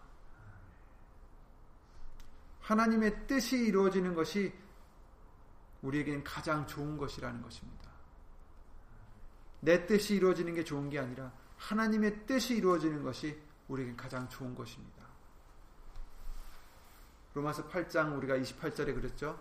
하나님의 2.61 3.27
뜻이 3.27 3.57
이루어지는 3.57 4.15
것이 4.15 4.53
우리에게는 5.83 6.25
가장 6.25 6.67
좋은 6.67 6.97
것이라는 6.97 7.41
것입니다. 7.41 7.91
내 9.61 9.87
뜻이 9.87 10.17
이루어지는 10.17 10.55
게 10.55 10.65
좋은 10.65 10.91
게 10.91 10.99
아니라 10.99 11.33
하나님의 11.57 12.27
뜻이 12.27 12.57
이루어지는 12.57 13.03
것이 13.03 13.41
우리에겐 13.69 13.97
가장 13.97 14.29
좋은 14.29 14.55
것입니다. 14.55 15.07
로마서 17.35 17.69
8장 17.69 18.17
우리가 18.17 18.37
28절에 18.39 18.95
그랬죠. 18.95 19.39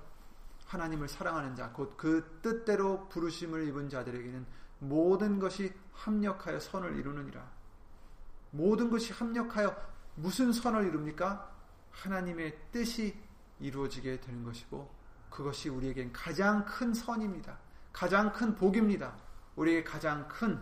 하나님을 0.69 1.07
사랑하는 1.07 1.55
자, 1.55 1.71
곧 1.71 1.97
그 1.97 2.39
뜻대로 2.43 3.09
부르심을 3.09 3.67
입은 3.67 3.89
자들에게는 3.89 4.45
모든 4.79 5.39
것이 5.39 5.73
합력하여 5.93 6.59
선을 6.59 6.95
이루느니라. 6.95 7.43
모든 8.51 8.89
것이 8.89 9.11
합력하여 9.11 9.75
무슨 10.15 10.53
선을 10.53 10.85
이룹니까? 10.87 11.49
하나님의 11.91 12.57
뜻이 12.71 13.19
이루어지게 13.59 14.21
되는 14.21 14.43
것이고 14.43 14.89
그것이 15.29 15.69
우리에겐 15.69 16.13
가장 16.13 16.63
큰 16.65 16.93
선입니다. 16.93 17.57
가장 17.91 18.31
큰 18.31 18.55
복입니다. 18.55 19.17
우리에게 19.55 19.83
가장 19.83 20.27
큰 20.27 20.61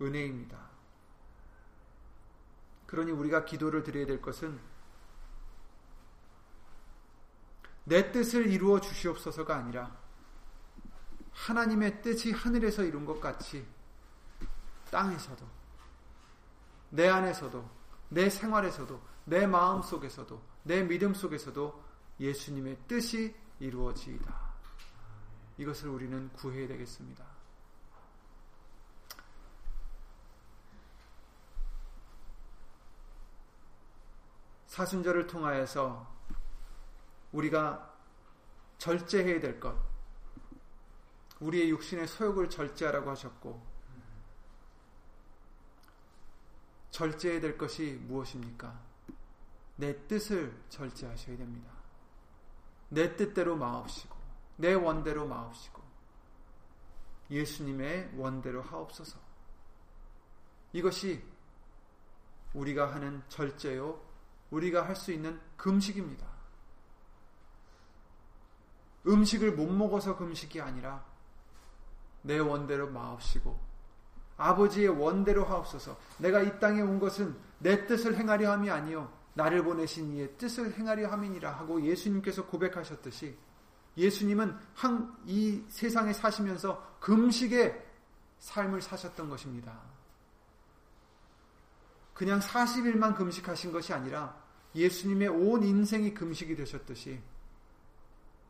은혜입니다. 0.00 0.58
그러니 2.86 3.12
우리가 3.12 3.44
기도를 3.44 3.84
드려야 3.84 4.06
될 4.06 4.20
것은 4.20 4.58
내 7.84 8.12
뜻을 8.12 8.46
이루어 8.46 8.80
주시옵소서가 8.80 9.56
아니라 9.56 9.96
하나님의 11.32 12.02
뜻이 12.02 12.32
하늘에서 12.32 12.84
이룬 12.84 13.04
것 13.04 13.20
같이 13.20 13.66
땅에서도 14.90 15.46
내 16.90 17.08
안에서도 17.08 17.68
내 18.10 18.28
생활에서도 18.28 19.00
내 19.24 19.46
마음 19.46 19.82
속에서도 19.82 20.42
내 20.64 20.82
믿음 20.82 21.14
속에서도 21.14 21.82
예수님의 22.20 22.78
뜻이 22.86 23.34
이루어지이다. 23.58 24.52
이것을 25.58 25.88
우리는 25.88 26.30
구해야 26.34 26.68
되겠습니다. 26.68 27.24
사순절을 34.66 35.26
통하여서 35.26 36.11
우리가 37.32 37.92
절제해야 38.78 39.40
될 39.40 39.58
것, 39.58 39.74
우리의 41.40 41.70
육신의 41.70 42.06
소욕을 42.06 42.50
절제하라고 42.50 43.10
하셨고, 43.10 43.62
절제해야 46.90 47.40
될 47.40 47.56
것이 47.56 47.98
무엇입니까? 48.06 48.78
내 49.76 50.06
뜻을 50.06 50.62
절제하셔야 50.68 51.36
됩니다. 51.36 51.70
내 52.90 53.16
뜻대로 53.16 53.56
마옵시고, 53.56 54.14
내 54.56 54.74
원대로 54.74 55.26
마옵시고, 55.26 55.82
예수님의 57.30 58.12
원대로 58.16 58.62
하옵소서. 58.62 59.18
이것이 60.74 61.24
우리가 62.52 62.94
하는 62.94 63.22
절제요, 63.28 64.00
우리가 64.50 64.86
할 64.86 64.94
수 64.94 65.12
있는 65.12 65.40
금식입니다. 65.56 66.31
음식을 69.06 69.52
못 69.52 69.70
먹어서 69.70 70.16
금식이 70.16 70.60
아니라 70.60 71.04
내 72.22 72.38
원대로 72.38 72.88
마옵시고 72.90 73.72
아버지의 74.36 74.88
원대로 74.88 75.44
하옵소서. 75.44 75.96
내가 76.18 76.40
이 76.40 76.58
땅에 76.58 76.80
온 76.80 76.98
것은 76.98 77.36
내 77.58 77.86
뜻을 77.86 78.16
행하려 78.16 78.50
함이 78.50 78.70
아니요 78.70 79.12
나를 79.34 79.62
보내신 79.62 80.12
이의 80.14 80.36
뜻을 80.36 80.72
행하려 80.74 81.08
함이니라 81.08 81.50
하고 81.52 81.82
예수님께서 81.82 82.46
고백하셨듯이 82.46 83.36
예수님은 83.96 84.56
한, 84.74 85.16
이 85.26 85.62
세상에 85.68 86.12
사시면서 86.12 86.96
금식의 87.00 87.86
삶을 88.38 88.82
사셨던 88.82 89.28
것입니다. 89.28 89.78
그냥 92.14 92.40
40일만 92.40 93.14
금식하신 93.14 93.72
것이 93.72 93.92
아니라 93.92 94.36
예수님의 94.74 95.28
온 95.28 95.62
인생이 95.62 96.14
금식이 96.14 96.56
되셨듯이 96.56 97.20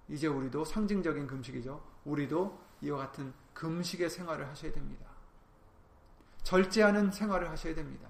이제 0.08 0.26
우리도 0.26 0.64
상징적인 0.64 1.26
금식이죠. 1.26 1.82
우리도 2.04 2.58
이와 2.82 2.98
같은 2.98 3.32
금식의 3.54 4.10
생활을 4.10 4.48
하셔야 4.48 4.72
됩니다. 4.72 5.06
절제하는 6.42 7.10
생활을 7.10 7.50
하셔야 7.50 7.74
됩니다. 7.74 8.08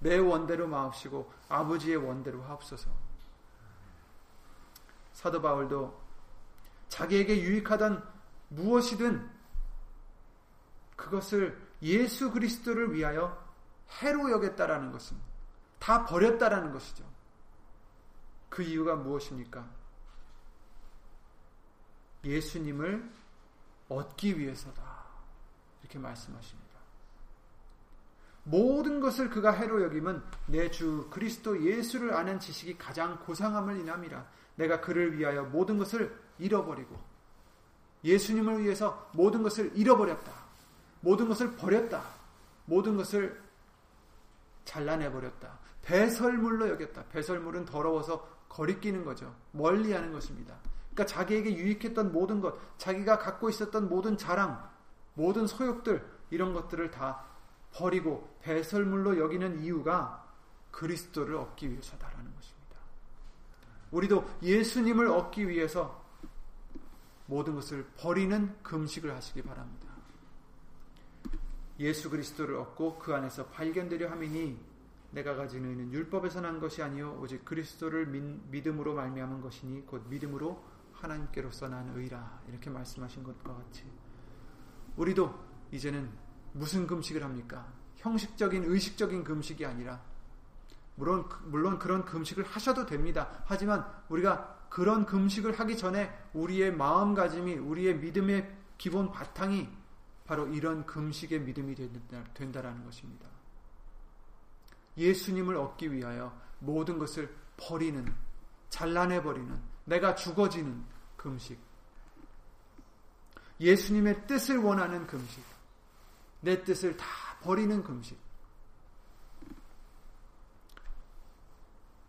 내 0.00 0.18
원대로 0.18 0.66
마옵시고 0.66 1.32
아버지의 1.48 1.96
원대로 1.96 2.42
하옵소서. 2.42 2.90
사도 5.12 5.40
바울도 5.40 6.02
자기에게 6.88 7.42
유익하던 7.42 8.06
무엇이든 8.48 9.30
그것을 10.96 11.60
예수 11.82 12.30
그리스도를 12.30 12.92
위하여 12.92 13.42
해로 14.00 14.30
여겼다라는 14.30 14.92
것은 14.92 15.16
다 15.78 16.04
버렸다라는 16.04 16.72
것이죠. 16.72 17.04
그 18.48 18.62
이유가 18.62 18.94
무엇입니까? 18.94 19.68
예수님을 22.24 23.10
얻기 23.88 24.38
위해서다. 24.38 24.82
이렇게 25.82 25.98
말씀하십니다. 25.98 26.64
모든 28.44 29.00
것을 29.00 29.30
그가 29.30 29.52
해로 29.52 29.82
여김은 29.82 30.22
내 30.46 30.70
주 30.70 31.08
그리스도 31.10 31.62
예수를 31.62 32.14
아는 32.14 32.38
지식이 32.40 32.76
가장 32.76 33.18
고상함을 33.20 33.80
인함이라. 33.80 34.26
내가 34.56 34.80
그를 34.80 35.18
위하여 35.18 35.44
모든 35.44 35.78
것을 35.78 36.14
잃어버리고 36.38 36.98
예수님을 38.04 38.62
위해서 38.62 39.10
모든 39.14 39.42
것을 39.42 39.72
잃어버렸다. 39.74 40.32
모든 41.00 41.28
것을 41.28 41.56
버렸다. 41.56 42.02
모든 42.66 42.96
것을 42.96 43.42
잘라내 44.64 45.10
버렸다. 45.10 45.58
배설물로 45.82 46.68
여겼다. 46.70 47.04
배설물은 47.06 47.64
더러워서 47.64 48.26
거리끼는 48.48 49.04
거죠. 49.04 49.34
멀리하는 49.52 50.12
것입니다. 50.12 50.54
그러니까 50.94 51.06
자기에게 51.06 51.56
유익했던 51.56 52.12
모든 52.12 52.40
것, 52.40 52.56
자기가 52.78 53.18
갖고 53.18 53.48
있었던 53.50 53.88
모든 53.88 54.16
자랑, 54.16 54.70
모든 55.14 55.46
소욕들 55.46 56.04
이런 56.30 56.54
것들을 56.54 56.90
다 56.92 57.24
버리고 57.72 58.36
배설물로 58.42 59.18
여기는 59.18 59.62
이유가 59.62 60.24
그리스도를 60.70 61.34
얻기 61.36 61.70
위해서다라는 61.70 62.34
것입니다. 62.34 62.78
우리도 63.90 64.24
예수님을 64.42 65.08
얻기 65.08 65.48
위해서 65.48 66.04
모든 67.26 67.54
것을 67.54 67.86
버리는 67.96 68.54
금식을 68.62 69.14
하시기 69.14 69.42
바랍니다. 69.42 69.88
예수 71.80 72.08
그리스도를 72.08 72.56
얻고 72.56 72.98
그 72.98 73.14
안에서 73.14 73.46
발견되려 73.46 74.08
함이니 74.10 74.74
내가 75.10 75.34
가진 75.34 75.64
의는 75.64 75.92
율법에서 75.92 76.40
난 76.40 76.60
것이 76.60 76.82
아니요 76.82 77.18
오직 77.20 77.44
그리스도를 77.44 78.06
믿음으로 78.06 78.94
말미암은 78.94 79.40
것이니 79.40 79.86
곧 79.86 80.04
믿음으로 80.08 80.73
하나님께로서 81.00 81.68
난 81.68 81.88
의라 81.94 82.42
이렇게 82.48 82.70
말씀하신 82.70 83.22
것과 83.22 83.54
같이 83.54 83.84
우리도 84.96 85.34
이제는 85.72 86.10
무슨 86.52 86.86
금식을 86.86 87.22
합니까? 87.22 87.72
형식적인 87.96 88.64
의식적인 88.64 89.24
금식이 89.24 89.64
아니라 89.64 90.00
물론 90.96 91.28
물론 91.44 91.78
그런 91.78 92.04
금식을 92.04 92.44
하셔도 92.44 92.86
됩니다. 92.86 93.42
하지만 93.46 93.84
우리가 94.08 94.66
그런 94.68 95.06
금식을 95.06 95.58
하기 95.60 95.76
전에 95.76 96.12
우리의 96.32 96.72
마음가짐이 96.72 97.54
우리의 97.54 97.98
믿음의 97.98 98.56
기본 98.78 99.10
바탕이 99.10 99.68
바로 100.26 100.46
이런 100.48 100.86
금식의 100.86 101.40
믿음이 101.40 101.74
된다, 102.34 102.62
라는 102.62 102.84
것입니다. 102.84 103.28
예수님을 104.96 105.56
얻기 105.56 105.92
위하여 105.92 106.36
모든 106.60 106.98
것을 106.98 107.34
버리는 107.56 108.12
잘라내 108.70 109.22
버리는 109.22 109.73
내가 109.84 110.14
죽어지는 110.14 110.84
금식. 111.16 111.58
예수님의 113.60 114.26
뜻을 114.26 114.58
원하는 114.58 115.06
금식. 115.06 115.42
내 116.40 116.62
뜻을 116.62 116.96
다 116.96 117.06
버리는 117.42 117.82
금식. 117.82 118.18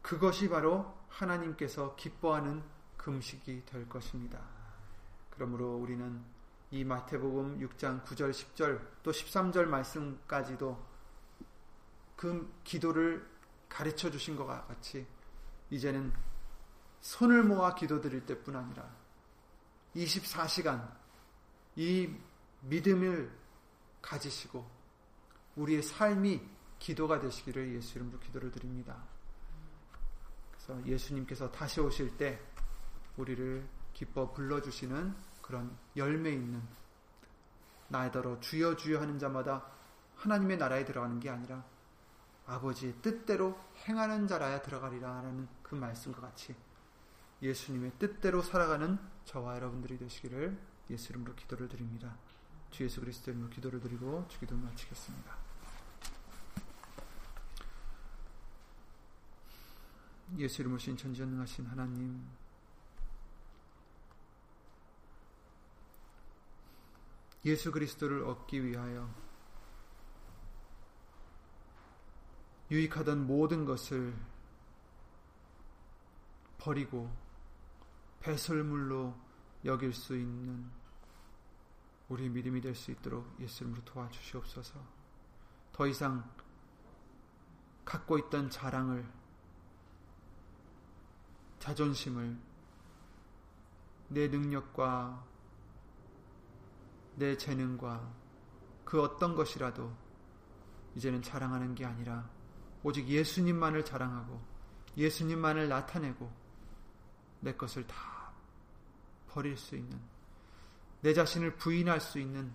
그것이 0.01 0.49
바로 0.49 0.93
하나님께서 1.09 1.95
기뻐하는 1.95 2.63
금식이 2.97 3.63
될 3.65 3.87
것입니다. 3.87 4.39
그러므로 5.31 5.75
우리는 5.75 6.23
이 6.71 6.83
마태복음 6.83 7.59
6장 7.59 8.03
9절, 8.03 8.31
10절 8.31 8.81
또 9.03 9.11
13절 9.11 9.65
말씀까지도 9.65 10.83
그 12.15 12.53
기도를 12.63 13.25
가르쳐 13.69 14.09
주신 14.09 14.35
것 14.35 14.45
같이 14.45 15.05
이제는 15.69 16.11
손을 17.05 17.43
모아 17.43 17.75
기도드릴 17.75 18.25
때뿐 18.25 18.55
아니라 18.55 18.89
24시간 19.95 20.91
이 21.75 22.11
믿음을 22.61 23.31
가지시고 24.01 24.67
우리의 25.55 25.83
삶이 25.83 26.41
기도가 26.79 27.19
되시기를 27.19 27.75
예수 27.75 27.99
이름으로 27.99 28.19
기도를 28.19 28.49
드립니다. 28.51 29.03
그래서 30.51 30.83
예수님께서 30.87 31.51
다시 31.51 31.79
오실 31.79 32.17
때 32.17 32.41
우리를 33.17 33.69
기뻐 33.93 34.33
불러주시는 34.33 35.15
그런 35.43 35.77
열매 35.95 36.31
있는 36.31 36.59
나더러 37.87 38.39
주여 38.39 38.77
주여 38.77 38.99
하는 38.99 39.19
자마다 39.19 39.63
하나님의 40.15 40.57
나라에 40.57 40.83
들어가는 40.83 41.19
게 41.19 41.29
아니라 41.29 41.63
아버지의 42.47 42.95
뜻대로 43.03 43.59
행하는 43.87 44.27
자라야 44.27 44.63
들어가리라 44.63 45.21
라는 45.21 45.47
그 45.61 45.75
말씀과 45.75 46.19
같이 46.21 46.55
예수님의 47.45 47.91
뜻대로 47.99 48.41
살아가는 48.41 48.97
저와 49.25 49.55
여러분들이 49.55 49.97
되시기를 49.99 50.57
예수 50.89 51.11
이름으로 51.11 51.35
기도를 51.35 51.67
드립니다. 51.67 52.17
주 52.71 52.83
예수 52.83 52.99
그리스도 52.99 53.31
이름으로 53.31 53.49
기도를 53.51 53.79
드리고 53.79 54.27
주기도 54.27 54.55
마치겠습니다. 54.55 55.37
예수 60.37 60.61
이름으로 60.61 60.79
신 60.79 60.97
전지전능하신 60.97 61.67
하나님 61.67 62.27
예수 67.45 67.71
그리스도를 67.71 68.23
얻기 68.23 68.65
위하여 68.65 69.07
유익하던 72.71 73.27
모든 73.27 73.65
것을 73.65 74.15
버리고 76.57 77.24
배설물로 78.25 79.15
여길 79.65 79.93
수 79.93 80.17
있는 80.17 80.67
우리 82.09 82.27
믿음이 82.27 82.59
될 82.59 82.73
수 82.73 82.89
있도록 82.89 83.39
예수님으로 83.39 83.85
도와주시옵소서. 83.85 84.79
더 85.71 85.85
이상 85.85 86.27
갖고 87.83 88.17
있던 88.17 88.49
자랑을, 88.49 89.07
자존심을, 91.59 92.35
내 94.09 94.27
능력과 94.27 95.23
내 97.17 97.37
재능과 97.37 98.11
그 98.85 99.03
어떤 99.03 99.35
것이라도 99.35 99.95
이제는 100.95 101.21
자랑하는 101.21 101.75
게 101.75 101.85
아니라 101.85 102.27
오직 102.81 103.07
예수님만을 103.07 103.85
자랑하고 103.85 104.41
예수님만을 104.97 105.69
나타내고 105.69 106.31
내 107.41 107.53
것을 107.53 107.85
다 107.85 108.14
버릴 109.35 109.57
수 109.57 109.75
있는 109.75 109.99
내 111.01 111.13
자신을 111.13 111.57
부인할 111.57 111.99
수 111.99 112.19
있는 112.19 112.51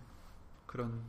그런 0.67 1.05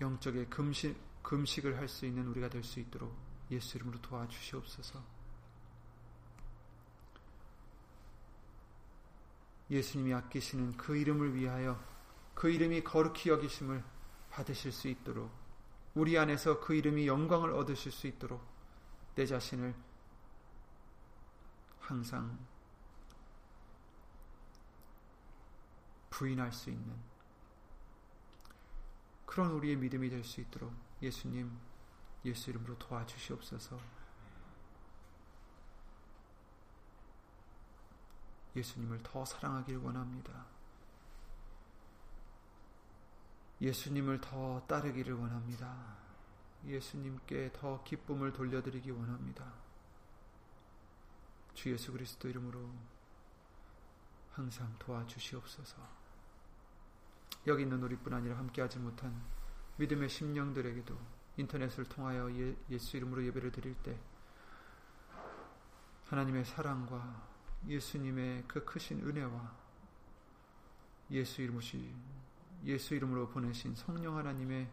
영적의 0.00 0.50
금식, 0.50 0.96
금식을 1.22 1.78
할 1.78 1.88
수 1.88 2.04
있는 2.04 2.26
우리가 2.26 2.48
될 2.50 2.64
수 2.64 2.80
있도록 2.80 3.16
예수 3.50 3.76
이름으로 3.78 4.00
도와주시옵소서. 4.02 5.02
예수님이 9.70 10.14
아끼시는 10.14 10.76
그 10.76 10.96
이름을 10.96 11.34
위하여 11.34 11.82
그 12.34 12.50
이름이 12.50 12.82
거룩히 12.84 13.30
여기심을 13.30 13.84
받으실 14.30 14.72
수 14.72 14.88
있도록 14.88 15.30
우리 15.94 16.18
안에서 16.18 16.60
그 16.60 16.74
이름이 16.74 17.06
영광을 17.06 17.52
얻으실 17.52 17.92
수 17.92 18.06
있도록 18.06 18.42
내 19.14 19.26
자신을 19.26 19.74
항상 21.88 22.38
부인할 26.10 26.52
수 26.52 26.68
있는 26.68 26.94
그런 29.24 29.52
우리의 29.52 29.76
믿음이 29.76 30.10
될 30.10 30.22
수 30.22 30.42
있도록 30.42 30.74
예수님 31.00 31.50
예수 32.26 32.50
이름으로 32.50 32.76
도와주시옵소서. 32.78 33.78
예수님을 38.54 39.02
더 39.02 39.24
사랑하길 39.24 39.78
원합니다. 39.78 40.44
예수님을 43.62 44.20
더 44.20 44.62
따르기를 44.66 45.14
원합니다. 45.14 45.96
예수님께 46.66 47.52
더 47.54 47.82
기쁨을 47.84 48.34
돌려드리기 48.34 48.90
원합니다. 48.90 49.67
주 51.58 51.72
예수 51.72 51.90
그리스도 51.90 52.28
이름으로 52.28 52.70
항상 54.30 54.72
도와주시옵소서. 54.78 55.76
여기 57.48 57.64
있는 57.64 57.82
우리뿐 57.82 58.14
아니라 58.14 58.38
함께하지 58.38 58.78
못한 58.78 59.20
믿음의 59.76 60.08
심령들에게도 60.08 60.96
인터넷을 61.36 61.84
통하여 61.86 62.30
예, 62.32 62.78
수 62.78 62.96
이름으로 62.96 63.24
예배를 63.26 63.50
드릴 63.50 63.74
때 63.82 63.98
하나님의 66.06 66.44
사랑과 66.44 67.26
예수님의 67.66 68.44
그 68.46 68.64
크신 68.64 69.00
은혜와 69.00 69.52
예수 71.10 71.42
이름으시 71.42 71.92
예수 72.66 72.94
이름으로 72.94 73.30
보내신 73.30 73.74
성령 73.74 74.16
하나님의 74.16 74.70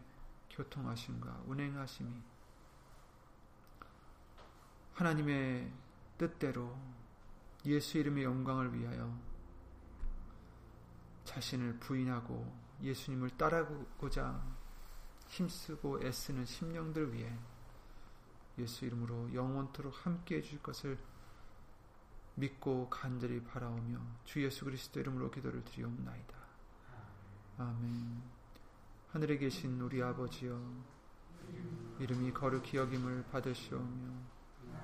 교통하심과 0.50 1.42
운행하심이 1.46 2.22
하나님의 4.94 5.85
뜻대로 6.18 6.76
예수 7.64 7.98
이름의 7.98 8.24
영광을 8.24 8.72
위하여 8.72 9.16
자신을 11.24 11.78
부인하고 11.78 12.66
예수님을 12.80 13.30
따라고자 13.36 14.42
힘쓰고 15.28 16.02
애쓰는 16.04 16.44
심령들 16.44 17.12
위해 17.12 17.36
예수 18.58 18.84
이름으로 18.86 19.34
영원토록 19.34 20.06
함께 20.06 20.36
해줄 20.36 20.62
것을 20.62 20.98
믿고 22.36 22.88
간절히 22.88 23.42
바라오며 23.42 23.98
주 24.24 24.42
예수 24.44 24.64
그리스도 24.64 25.00
이름으로 25.00 25.30
기도를 25.30 25.64
드리옵나이다. 25.64 26.36
아멘. 27.58 28.22
하늘에 29.10 29.38
계신 29.38 29.80
우리 29.80 30.02
아버지여 30.02 30.60
이름이 31.98 32.32
거룩히 32.32 32.76
여김을 32.76 33.24
받으시오며 33.32 34.35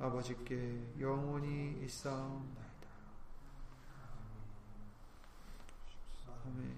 아버지께 0.00 0.94
영원히 0.98 1.78
있사옵나이다. 1.84 2.88
아멘 6.46 6.76